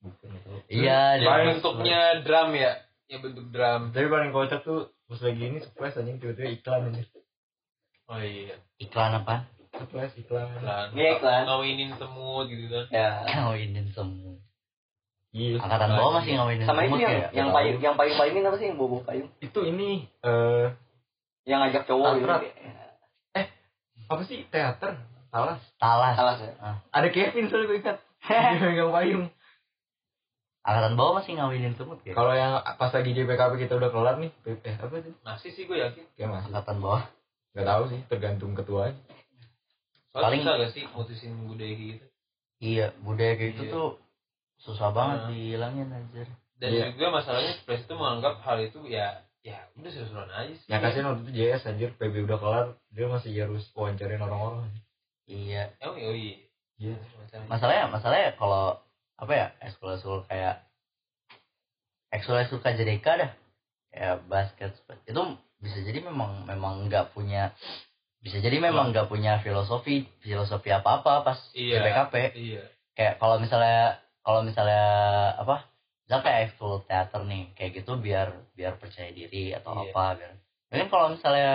bukan 0.00 0.26
ya, 0.26 0.40
tahu. 0.42 0.58
iya 0.68 1.00
bentuknya 1.46 2.00
drum 2.20 2.50
ya. 2.52 2.72
Yang 3.14 3.22
bentuk 3.30 3.46
drum. 3.54 3.82
Tapi 3.94 4.06
paling 4.10 4.30
kocak 4.34 4.60
tuh 4.66 4.90
pas 5.06 5.20
lagi 5.22 5.42
ini 5.46 5.62
surprise 5.62 5.94
anjing 5.94 6.18
tiba-tiba 6.18 6.50
iklan 6.50 6.90
aja. 6.90 7.02
Oh 8.10 8.18
iya. 8.18 8.58
iklan 8.82 9.22
apa 9.22 9.46
Surprise 9.70 10.18
iklan. 10.18 10.50
Iklan. 10.58 10.86
Iya, 10.98 11.08
iklan. 11.22 11.42
Ngawinin 11.46 11.90
semut 11.94 12.50
gitu 12.50 12.66
kan. 12.66 12.86
Ya. 12.90 13.10
ngawinin 13.38 13.86
semua 13.94 14.34
Iya. 15.34 15.58
angkatan 15.62 15.90
bawah 15.98 16.12
masih 16.22 16.38
ngawinin 16.38 16.66
Sama 16.66 16.86
itu 16.86 16.94
semut 16.94 17.02
yang 17.02 17.14
ya 17.14 17.28
yang 17.34 17.48
payung 17.54 17.78
yang 17.82 17.94
payung 17.94 18.16
payungin 18.18 18.46
apa 18.50 18.56
sih 18.58 18.66
yang 18.70 18.78
bobo 18.78 18.98
payung? 19.06 19.30
Itu 19.38 19.60
ini 19.62 20.10
eh 20.26 20.74
Yang 21.46 21.58
ngajak 21.70 21.82
cowok 21.86 22.10
gitu. 22.18 22.26
Astrat. 22.26 22.42
apa 24.04 24.22
sih 24.26 24.38
teater? 24.50 24.90
Talas. 25.30 25.58
talas 25.78 26.14
Salah 26.18 26.34
ya. 26.38 26.52
Ada 26.94 27.08
Kevin 27.14 27.46
soalnya 27.50 27.66
gue 27.70 27.78
ingat. 27.78 27.98
Dia 28.26 28.58
megang 28.62 28.90
payung. 28.90 29.24
Angkatan 30.64 30.94
bawah 30.94 31.20
masih 31.20 31.36
ngawinin 31.36 31.76
semut 31.76 32.00
ya 32.02 32.12
Kalau 32.12 32.32
yang 32.32 32.56
pas 32.74 32.88
lagi 32.88 33.12
JPKP 33.12 33.52
kita 33.60 33.76
udah 33.76 33.90
kelar 33.90 34.16
nih, 34.16 34.32
eh 34.64 34.74
apa 34.74 34.96
sih? 34.98 35.12
Masih 35.20 35.50
sih 35.52 35.64
gue 35.64 35.76
yakin. 35.76 36.04
Kayak 36.16 36.30
masih. 36.32 36.46
angkatan 36.50 36.76
bawah 36.80 37.02
Gak 37.52 37.66
tahu 37.68 37.82
sih, 37.86 38.00
tergantung 38.08 38.52
ketua 38.52 38.88
aja. 38.88 38.98
Soalnya 40.10 40.42
Paling- 40.42 40.44
gak 40.58 40.72
sih 40.72 40.84
mutusin 40.88 41.32
budaya 41.44 41.70
kayak 41.70 41.90
gitu. 41.92 42.06
iya 42.58 42.86
budaya 42.98 43.32
kayak 43.34 43.50
gitu 43.52 43.62
Iya. 43.62 43.72
tuh 43.72 43.88
susah 44.58 44.90
banget 44.90 45.18
Nah. 45.20 45.28
dihilangin 45.28 45.88
anjir 45.88 46.26
Dan 46.54 46.70
Iya. 46.70 46.84
juga 46.94 47.06
masalahnya 47.12 47.52
Surprise 47.54 47.84
itu 47.84 47.94
menganggap 47.94 48.34
hal 48.40 48.58
itu 48.58 48.80
ya 48.86 49.20
ya 49.42 49.58
udah 49.74 49.90
seru-seruan 49.90 50.30
aja 50.30 50.50
sih. 50.50 50.66
Yang 50.66 50.80
kasihan 50.82 51.06
waktu 51.06 51.20
itu 51.20 51.32
JS 51.36 51.62
anjir, 51.66 51.90
PB 51.94 52.14
udah 52.24 52.38
kelar, 52.38 52.66
dia 52.88 53.06
masih 53.06 53.30
harus 53.36 53.64
wawancarin 53.70 54.18
orang-orang. 54.18 54.70
iya 55.26 55.68
Oh 55.82 55.92
iya. 55.92 56.08
oh 56.08 56.16
iya. 56.16 56.36
Iya. 56.74 56.96
Masalahnya 57.44 57.86
masalahnya 57.86 58.30
kalau 58.34 58.80
apa 59.14 59.32
ya 59.32 59.46
ekskul 59.62 59.94
ekskul 59.94 60.18
kayak 60.26 60.64
ekskul 62.10 62.38
ekskul 62.38 62.60
KJDK 62.60 63.06
dah 63.06 63.30
kayak 63.90 64.16
basket 64.26 64.72
itu 65.06 65.22
bisa 65.58 65.78
jadi 65.80 66.02
memang 66.02 66.44
memang 66.44 66.86
nggak 66.86 67.14
punya 67.14 67.54
bisa 68.18 68.40
jadi 68.40 68.58
memang 68.58 68.90
nggak 68.90 69.06
punya 69.06 69.38
filosofi 69.40 70.04
filosofi 70.20 70.68
apa 70.72 71.00
apa 71.00 71.12
pas 71.22 71.38
Iya. 71.54 71.80
BPKP 71.80 72.14
Iya. 72.34 72.62
kayak 72.96 73.14
kalau 73.18 73.36
misalnya 73.38 74.00
kalau 74.24 74.40
misalnya 74.42 74.84
apa 75.36 75.68
misalnya 76.04 76.24
kayak 76.24 76.40
ekskul 76.50 76.82
teater 76.84 77.22
nih 77.24 77.52
kayak 77.54 77.72
gitu 77.80 77.92
biar 77.96 78.28
biar 78.52 78.76
percaya 78.76 79.08
diri 79.08 79.52
atau 79.52 79.72
Iya. 79.78 79.92
apa 79.92 80.04
biar 80.18 80.32
mungkin 80.72 80.88
kalau 80.90 81.06
misalnya 81.12 81.52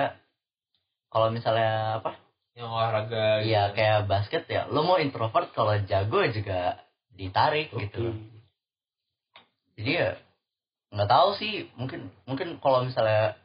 kalau 1.10 1.28
misalnya 1.30 1.72
apa 2.00 2.12
Yang 2.54 2.70
olahraga 2.70 3.26
gitu. 3.40 3.46
Iya 3.50 3.64
kayak 3.72 4.00
basket 4.06 4.44
ya. 4.52 4.68
Lo 4.68 4.84
mau 4.84 5.00
introvert 5.00 5.48
kalau 5.56 5.80
jago 5.88 6.20
juga 6.28 6.76
ditarik 7.20 7.68
gitu. 7.76 8.16
Jadi 9.76 9.92
ya 9.92 10.16
nggak 10.96 11.10
tahu 11.12 11.30
sih. 11.36 11.68
Mungkin 11.76 12.08
mungkin 12.24 12.64
kalau 12.64 12.88
misalnya 12.88 13.36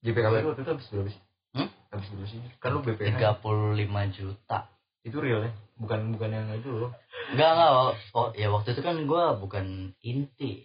JPKP 0.00 0.40
itu 0.40 0.48
waktu 0.48 0.62
itu 0.64 0.72
habis 0.72 0.86
berapa 0.88 1.10
sih? 1.12 1.22
Hmm? 1.52 1.68
Habis 1.92 2.08
berapa 2.08 2.28
sih? 2.32 2.38
Kan 2.56 2.70
lu 2.72 2.80
BPH. 2.80 3.20
35 3.20 4.16
juta. 4.16 4.58
Itu 5.04 5.16
real 5.20 5.44
ya? 5.44 5.52
Bukan 5.76 6.16
bukan 6.16 6.30
yang 6.32 6.48
itu 6.56 6.72
loh. 6.72 6.90
Enggak 7.36 7.50
enggak. 7.54 7.70
Oh, 7.70 7.92
oh, 8.16 8.28
ya 8.32 8.48
waktu 8.48 8.72
itu 8.72 8.80
kan 8.80 8.96
gue 9.04 9.24
bukan 9.36 9.66
inti. 10.00 10.64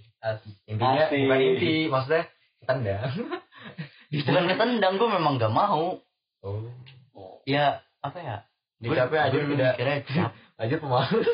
Intinya 0.63 1.11
Asik. 1.11 1.19
bukan 1.27 1.39
inti, 1.43 1.91
maksudnya 1.91 2.23
tendang. 2.63 3.11
Bukan 4.13 4.45
ketendang 4.45 5.01
gue 5.01 5.09
memang 5.09 5.41
gak 5.41 5.49
mau. 5.49 5.97
Oh. 6.45 7.41
Ya 7.49 7.81
apa 7.97 8.21
ya? 8.21 8.37
Dicapek 8.77 9.17
aja 9.17 9.37
mikirnya 9.41 10.05
cap. 10.05 10.31
Aja 10.61 10.77
pemalu. 10.77 11.25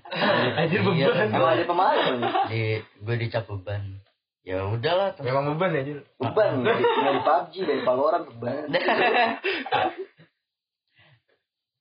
Anjir 0.60 0.80
Iya, 0.82 1.06
beban. 1.10 1.28
Emang 1.32 1.52
ada 1.54 1.64
pemalu. 1.64 2.14
Di 2.50 2.62
gue 2.82 3.16
dicap 3.20 3.44
beban. 3.48 4.02
Ya 4.42 4.66
udahlah. 4.66 5.14
terus. 5.14 5.26
Memang 5.30 5.54
beban 5.54 5.70
anjir. 5.70 6.02
Beban 6.18 6.66
dari, 6.66 6.82
dari 6.82 7.20
PUBG 7.22 7.54
dari 7.62 7.82
Valorant 7.86 8.26
beban. 8.26 8.66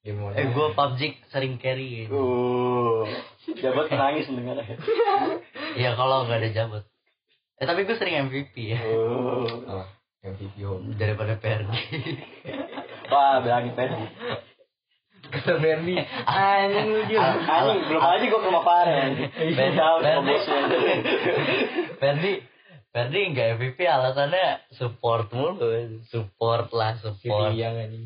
Eh 0.01 0.49
gue 0.49 0.67
PUBG 0.73 1.01
sering 1.29 1.61
carry. 1.61 2.09
Uh, 2.09 3.05
jabat 3.53 3.85
nangis 3.93 4.25
mendengar. 4.33 4.65
Ya 5.77 5.93
kalau 5.93 6.25
nggak 6.25 6.41
ada 6.41 6.49
jabut. 6.49 6.83
Eh 7.61 7.69
tapi 7.69 7.85
gue 7.85 7.93
sering 8.01 8.25
MVP 8.25 8.73
ya. 8.73 8.81
Uh, 8.81 9.61
Salah. 9.61 9.89
MVP 10.25 10.57
home. 10.65 10.97
daripada 10.97 11.37
PRD. 11.37 11.69
wah 13.13 13.45
bilangin 13.45 13.73
Ferdi. 13.77 14.05
Kata 15.31 15.53
Bernie. 15.63 16.03
Anjing 16.27 16.87
lu 16.91 17.01
dia. 17.07 17.23
Anjing 17.23 17.87
belum 17.87 18.01
aja 18.03 18.25
gua 18.27 18.39
ke 18.43 18.47
rumah 18.51 18.63
Farel. 18.67 19.09
Sama 19.71 19.95
Ferdi. 20.03 20.35
Ferdi 21.97 22.33
Ferdi 22.91 23.19
nggak 23.31 23.47
MVP 23.55 23.79
alasannya 23.87 24.67
support 24.75 25.31
mulu 25.31 25.55
support 26.11 26.67
lah 26.75 26.99
support 26.99 27.55
Yang 27.55 27.75
anjing. 27.87 28.05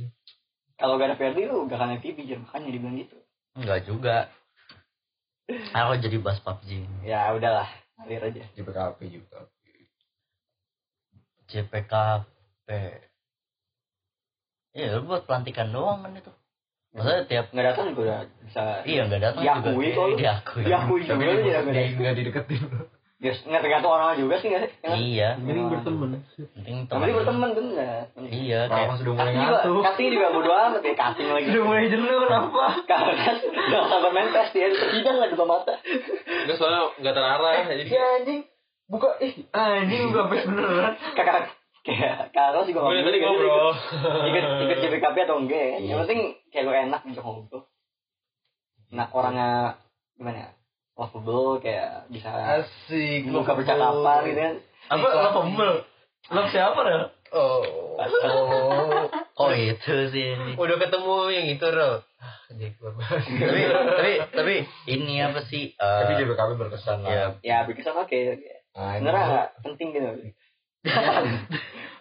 Kalau 0.76 1.00
gak 1.00 1.08
ada 1.10 1.18
Ferdi 1.18 1.48
lu 1.48 1.66
gak 1.72 1.80
akan 1.80 1.98
MVP 2.04 2.28
Jar. 2.28 2.44
makanya 2.44 2.70
dibilang 2.70 2.96
gitu. 3.00 3.18
Enggak 3.56 3.80
juga 3.88 4.16
aku 5.72 5.94
jadi 6.04 6.18
bas 6.20 6.42
PUBG 6.44 6.84
Ya 7.08 7.32
udahlah, 7.32 7.70
ngalir 8.02 8.22
aja. 8.28 8.44
JPKP 8.60 9.00
juga. 9.08 9.48
JPKP 11.48 12.70
Iya 14.76 15.00
lu 15.00 15.08
buat 15.08 15.24
pelantikan 15.24 15.72
doang 15.72 16.04
kan 16.04 16.12
itu 16.12 16.34
Maksudnya 16.96 17.22
tiap 17.28 17.46
Nggak 17.52 17.66
datang 17.76 17.86
juga 17.92 18.16
bisa. 18.40 18.64
Iya 18.88 19.02
nggak 19.12 19.22
datang 19.22 19.42
Diakui 19.44 19.88
kok. 19.92 20.08
Diakui 20.16 20.62
Diakui 20.64 21.00
juga 21.04 21.26
ya. 21.28 21.60
di, 21.68 21.82
nggak 22.00 22.16
dideketin. 22.16 22.64
Ya, 23.16 23.32
nggak 23.32 23.62
tergantung 23.64 23.92
orang 23.96 24.16
juga 24.16 24.36
sih 24.40 24.48
nggak 24.52 24.62
sih? 24.64 24.72
Ya 24.80 24.88
nggak? 24.88 25.00
Iya 25.00 25.30
Mending 25.40 25.68
berteman. 25.72 26.10
Penting 26.56 26.76
Yang 26.84 26.88
penting 26.88 27.16
berteman 27.20 27.50
bener. 27.52 28.02
Iya 28.16 28.60
kayak 28.72 28.88
sudah 28.96 29.14
mulai 29.16 29.34
ngantuk. 29.36 29.82
cutting 29.84 30.10
juga 30.16 30.28
bodo 30.32 30.52
amat 30.56 30.82
ya, 30.84 30.94
cutting 30.96 31.30
lagi. 31.32 31.48
Sudah 31.52 31.64
mulai 31.68 31.86
jenuh 31.92 32.18
kenapa? 32.28 32.64
Karena 32.92 33.14
kan 33.20 33.36
udah 33.44 33.82
sabar 33.92 34.12
main 34.16 34.30
PES 34.32 34.50
dia, 34.56 34.68
terhidang 34.72 35.16
lah 35.20 35.28
di 35.28 35.34
depan 35.36 35.48
mata. 35.52 35.74
Enggak 36.24 36.56
soalnya 36.60 36.82
nggak 36.96 37.14
terarah 37.16 37.54
jadi 37.68 37.84
Ya 37.92 38.04
anjing. 38.24 38.42
Buka 38.86 39.10
ih 39.20 39.34
anjing 39.52 40.02
buka 40.14 40.24
beneran. 40.32 40.94
Kakak 41.18 41.52
kayak 41.86 42.34
Carlos 42.34 42.66
juga 42.66 42.82
gue 42.84 42.98
tadi 43.00 43.18
gitu, 43.22 43.30
ngobrol. 43.30 43.72
ikut 44.26 44.44
ikut 44.66 44.78
JBKP 44.82 45.18
atau 45.24 45.38
enggak 45.38 45.62
ya. 45.62 45.78
Yang 45.86 45.98
penting 46.06 46.20
kayak 46.50 46.64
lu 46.66 46.74
enak 46.74 47.02
gitu 47.06 47.22
ngobrol. 47.22 47.62
Nah 48.90 49.08
orangnya 49.12 49.78
gimana 50.18 50.38
ya? 50.38 50.50
Lovable 50.96 51.60
kayak 51.60 52.08
bisa 52.08 52.32
Asik. 52.32 53.28
buka 53.28 53.54
percakapan 53.54 54.20
gitu 54.26 54.40
kan. 54.40 54.56
Apa 54.88 55.06
lo 55.06 55.30
humble? 55.36 55.84
Lo 56.32 56.42
siapa 56.50 56.82
ya? 56.84 57.00
Oh. 57.32 57.62
Oh 59.36 59.52
itu 59.52 59.92
sih 60.10 60.32
ini. 60.32 60.56
Udah 60.56 60.80
ketemu 60.80 61.16
yang 61.28 61.46
itu, 61.52 61.68
Ro. 61.68 62.00
Ah, 62.16 62.40
Jadi 62.48 62.72
gue 62.72 62.88
tapi 62.88 63.62
tapi 63.68 64.12
tapi 64.32 64.56
ini 64.88 65.20
apa 65.20 65.44
sih 65.44 65.76
eh, 65.76 66.00
Tapi 66.08 66.16
JPKP 66.16 66.50
berkesan 66.56 67.04
lah. 67.04 67.12
ya 67.12 67.26
Ya 67.44 67.58
berkesan 67.68 68.00
oke. 68.00 68.16
Nah, 68.16 68.96
ini 68.96 69.04
Sebenarnya 69.04 69.24
nggak 69.28 69.48
penting 69.60 69.88
gitu. 69.92 70.08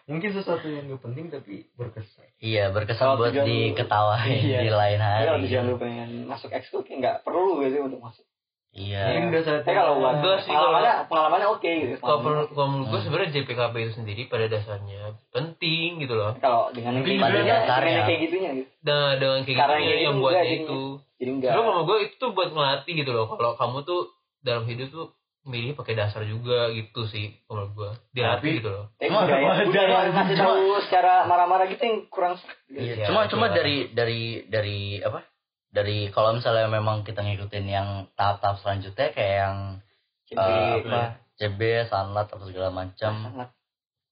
mungkin 0.05 0.31
sesuatu 0.31 0.67
yang 0.67 0.85
gak 0.87 1.01
penting 1.01 1.27
tapi 1.29 1.73
berkesan. 1.73 2.29
iya 2.39 2.69
berkesan 2.69 3.01
Kalau 3.03 3.17
buat 3.17 3.33
diketawain 3.33 4.37
Iya. 4.45 4.61
di 4.61 4.71
lain 4.71 4.99
Tapi 4.99 5.17
kalau 5.19 5.33
hari 5.33 5.45
tujuan 5.45 5.65
lu 5.65 5.77
pengen 5.77 6.11
masuk 6.25 6.51
ekskul 6.51 6.81
kayak 6.83 6.99
nggak 7.01 7.17
perlu 7.23 7.59
gitu 7.61 7.81
untuk 7.83 7.99
masuk. 7.99 8.25
iya 8.71 9.17
Ini 9.17 9.31
udah 9.31 9.43
saatnya. 9.43 9.65
Tapi 9.65 9.75
kalau 9.75 9.95
buat 9.97 10.15
Enggak 10.15 10.39
sih, 10.39 10.51
kalau- 10.51 10.61
pengalamannya 10.69 10.95
pengalamannya 11.07 11.49
oke 11.49 11.71
gitu. 11.81 11.95
kalau 11.97 12.19
menurut 12.21 12.49
kalau 12.51 12.69
menurut 12.69 12.87
gue 12.87 13.01
sebenarnya 13.01 13.31
JPKB 13.33 13.75
itu 13.79 13.93
sendiri 13.95 14.23
pada 14.27 14.47
dasarnya 14.47 15.01
penting 15.31 15.89
gitu 15.99 16.15
loh. 16.15 16.33
Kalau 16.37 16.69
dengan 16.71 16.93
yang 16.99 17.05
pada 17.17 17.33
gitunya, 17.33 17.57
dasarnya. 17.63 18.03
kayak 18.05 18.21
gitunya 18.21 18.51
gitu. 18.55 18.71
Nah, 18.83 19.09
dengan 19.15 19.39
kayak 19.41 19.49
gitu 19.49 19.63
yang 19.65 19.81
kayak 19.81 20.01
yang 20.03 20.17
buatnya 20.19 20.43
enggak, 20.43 20.59
itu. 20.61 20.81
Jadi 21.15 21.31
enggak. 21.33 21.51
Sebenarnya 21.51 21.71
kalau 21.71 21.83
gue 21.87 21.97
itu 22.03 22.15
tuh 22.19 22.31
buat 22.31 22.49
ngelatih 22.51 22.93
gitu 22.99 23.11
loh. 23.11 23.27
Kalau 23.31 23.53
kamu 23.55 23.77
tuh 23.83 24.01
dalam 24.45 24.65
hidup 24.67 24.89
tuh 24.91 25.07
milih 25.45 25.77
pakai 25.77 25.93
dasar 25.95 26.25
juga 26.25 26.73
gitu 26.73 27.05
sih 27.05 27.37
gua. 27.47 27.93
Dilatih 28.11 28.41
Tapi- 28.41 28.57
gitu 28.59 28.71
loh. 28.73 28.87
budaya, 28.97 29.65
budaya 29.65 30.09
ngasih 30.11 30.37
cuma- 30.37 30.57
tahu 30.57 30.65
secara 30.89 31.13
marah-marah 31.29 31.67
gitu 31.69 31.83
yang 31.85 31.99
kurang 32.09 32.35
Iya, 32.73 32.81
Iya, 32.97 33.05
cuma 33.09 33.29
cuma 33.29 33.53
dari 33.53 33.93
dari 33.93 34.49
dari 34.49 34.99
apa? 34.99 35.21
Dari 35.69 36.09
kalau 36.09 36.39
misalnya 36.39 36.71
memang 36.71 37.05
kita 37.05 37.21
ngikutin 37.21 37.67
yang 37.67 37.89
tahap-tahap 38.15 38.63
selanjutnya 38.63 39.11
kayak 39.13 39.35
yang 39.43 39.57
CB 40.27 40.39
eh, 40.41 40.73
apa? 40.81 41.03
CB, 41.35 41.61
sanlat 41.91 42.27
atau 42.31 42.47
segala 42.47 42.71
macam. 42.71 43.13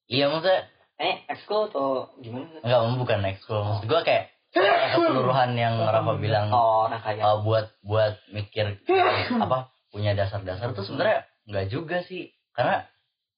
Iya 0.06 0.28
maksudnya 0.28 0.68
eh 0.98 1.24
ekskul 1.26 1.70
atau 1.70 2.12
gimana? 2.20 2.60
Enggak 2.60 2.80
bukan 2.98 3.20
ekskul. 3.24 3.62
Maksud 3.62 3.86
gua 3.88 4.02
kayak 4.02 4.32
keseluruhan 4.52 5.56
yang 5.56 5.80
Rafa 5.80 6.12
bilang 6.20 6.52
oh 6.52 6.84
nah 6.92 7.00
kayak 7.00 7.24
eh, 7.24 7.38
buat 7.40 7.72
buat 7.80 8.20
mikir 8.36 8.84
apa 9.48 9.72
punya 9.92 10.16
dasar-dasar 10.16 10.72
tuh 10.72 10.88
sebenarnya 10.88 11.28
nggak 11.46 11.66
juga 11.68 12.02
sih. 12.08 12.32
Karena 12.56 12.88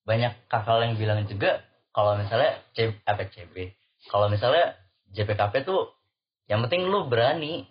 banyak 0.07 0.49
kakak 0.49 0.87
yang 0.87 0.95
bilang 0.97 1.27
juga 1.27 1.61
kalau 1.91 2.17
misalnya 2.17 2.63
C, 2.73 2.95
apa 3.05 3.27
CB 3.29 3.75
kalau 4.09 4.29
misalnya 4.29 4.77
JPKP 5.15 5.65
tuh 5.65 5.93
yang 6.51 6.61
penting 6.67 6.89
lu 6.89 7.09
berani. 7.09 7.69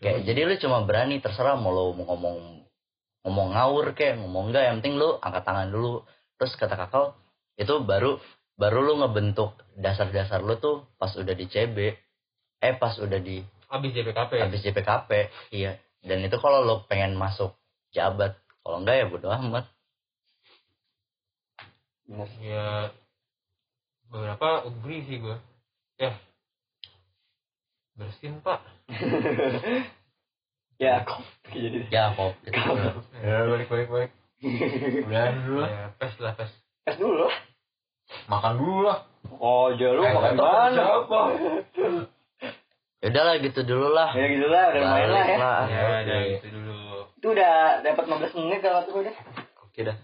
Kayak 0.00 0.26
jadi 0.26 0.40
lu 0.44 0.54
cuma 0.60 0.84
berani 0.84 1.22
terserah 1.22 1.56
mau 1.56 1.72
lu 1.72 1.96
mau 1.96 2.12
ngomong 2.12 2.66
ngomong 3.24 3.48
ngawur 3.56 3.96
kayak 3.96 4.20
ngomong 4.20 4.52
enggak 4.52 4.68
yang 4.68 4.76
penting 4.82 5.00
lu 5.00 5.16
angkat 5.22 5.42
tangan 5.46 5.68
dulu. 5.72 6.04
Terus 6.36 6.52
kata 6.58 6.76
kakak 6.76 7.16
itu 7.56 7.74
baru 7.86 8.20
baru 8.58 8.78
lu 8.84 8.92
ngebentuk 9.00 9.54
dasar-dasar 9.78 10.42
lu 10.42 10.58
tuh 10.58 10.86
pas 10.98 11.10
udah 11.14 11.34
di 11.34 11.46
CB 11.46 11.76
eh 12.62 12.74
pas 12.78 12.94
udah 12.98 13.20
di 13.22 13.42
abis 13.70 13.90
JPKP 13.90 14.30
habis 14.38 14.60
JPKP 14.62 15.10
iya. 15.54 15.80
Dan 16.04 16.20
itu 16.20 16.36
kalau 16.36 16.60
lo 16.68 16.84
pengen 16.84 17.16
masuk 17.16 17.56
jabat. 17.94 18.36
Kalau 18.66 18.82
enggak 18.82 18.96
ya 19.00 19.06
bodo 19.08 19.28
amat. 19.30 19.64
Ya 22.42 22.92
beberapa 24.12 24.68
agree 24.68 25.06
sih 25.08 25.22
gua. 25.22 25.38
Ya. 25.96 26.12
Bersin 27.94 28.42
pak. 28.42 28.60
Ya 30.74 31.06
kok 31.06 31.22
jadi. 31.54 31.86
Ya 31.86 32.10
kok 32.18 32.34
gitu. 32.42 32.58
ya 33.22 33.46
balik 33.46 33.70
balik 33.70 33.88
balik. 33.88 34.10
Udahan 35.06 35.34
dulu 35.46 35.58
lah. 35.62 35.70
Ya 35.70 35.86
pes 35.94 36.14
lah 36.18 36.32
pes. 36.34 36.50
Tes 36.82 36.98
dulu 36.98 37.30
lah. 37.30 37.34
Makan 38.26 38.52
dulu 38.58 38.78
lah. 38.82 39.06
Oh 39.38 39.70
jauh 39.78 39.94
lu 39.94 40.02
Eh, 40.02 40.12
makan 40.12 40.34
mana 40.34 40.68
siapa. 40.74 41.20
Ya 43.00 43.06
udahlah 43.06 43.34
gitu 43.38 43.60
dulu 43.62 43.88
lah. 43.94 44.10
Ya 44.18 44.26
gitu 44.34 44.46
lah 44.50 44.64
udah 44.74 44.80
lumayan 44.82 45.08
lah 45.14 45.24
ya. 45.30 45.38
Ya 45.70 45.82
udah 46.02 46.18
gitu 46.34 46.48
dulu 46.50 46.73
itu 47.24 47.32
udah 47.32 47.80
dapat 47.80 48.04
15 48.04 48.36
menit 48.36 48.60
kalau 48.60 48.84
gue 48.84 49.08
udah. 49.08 49.16
Oke 49.64 49.80
dah 49.80 49.96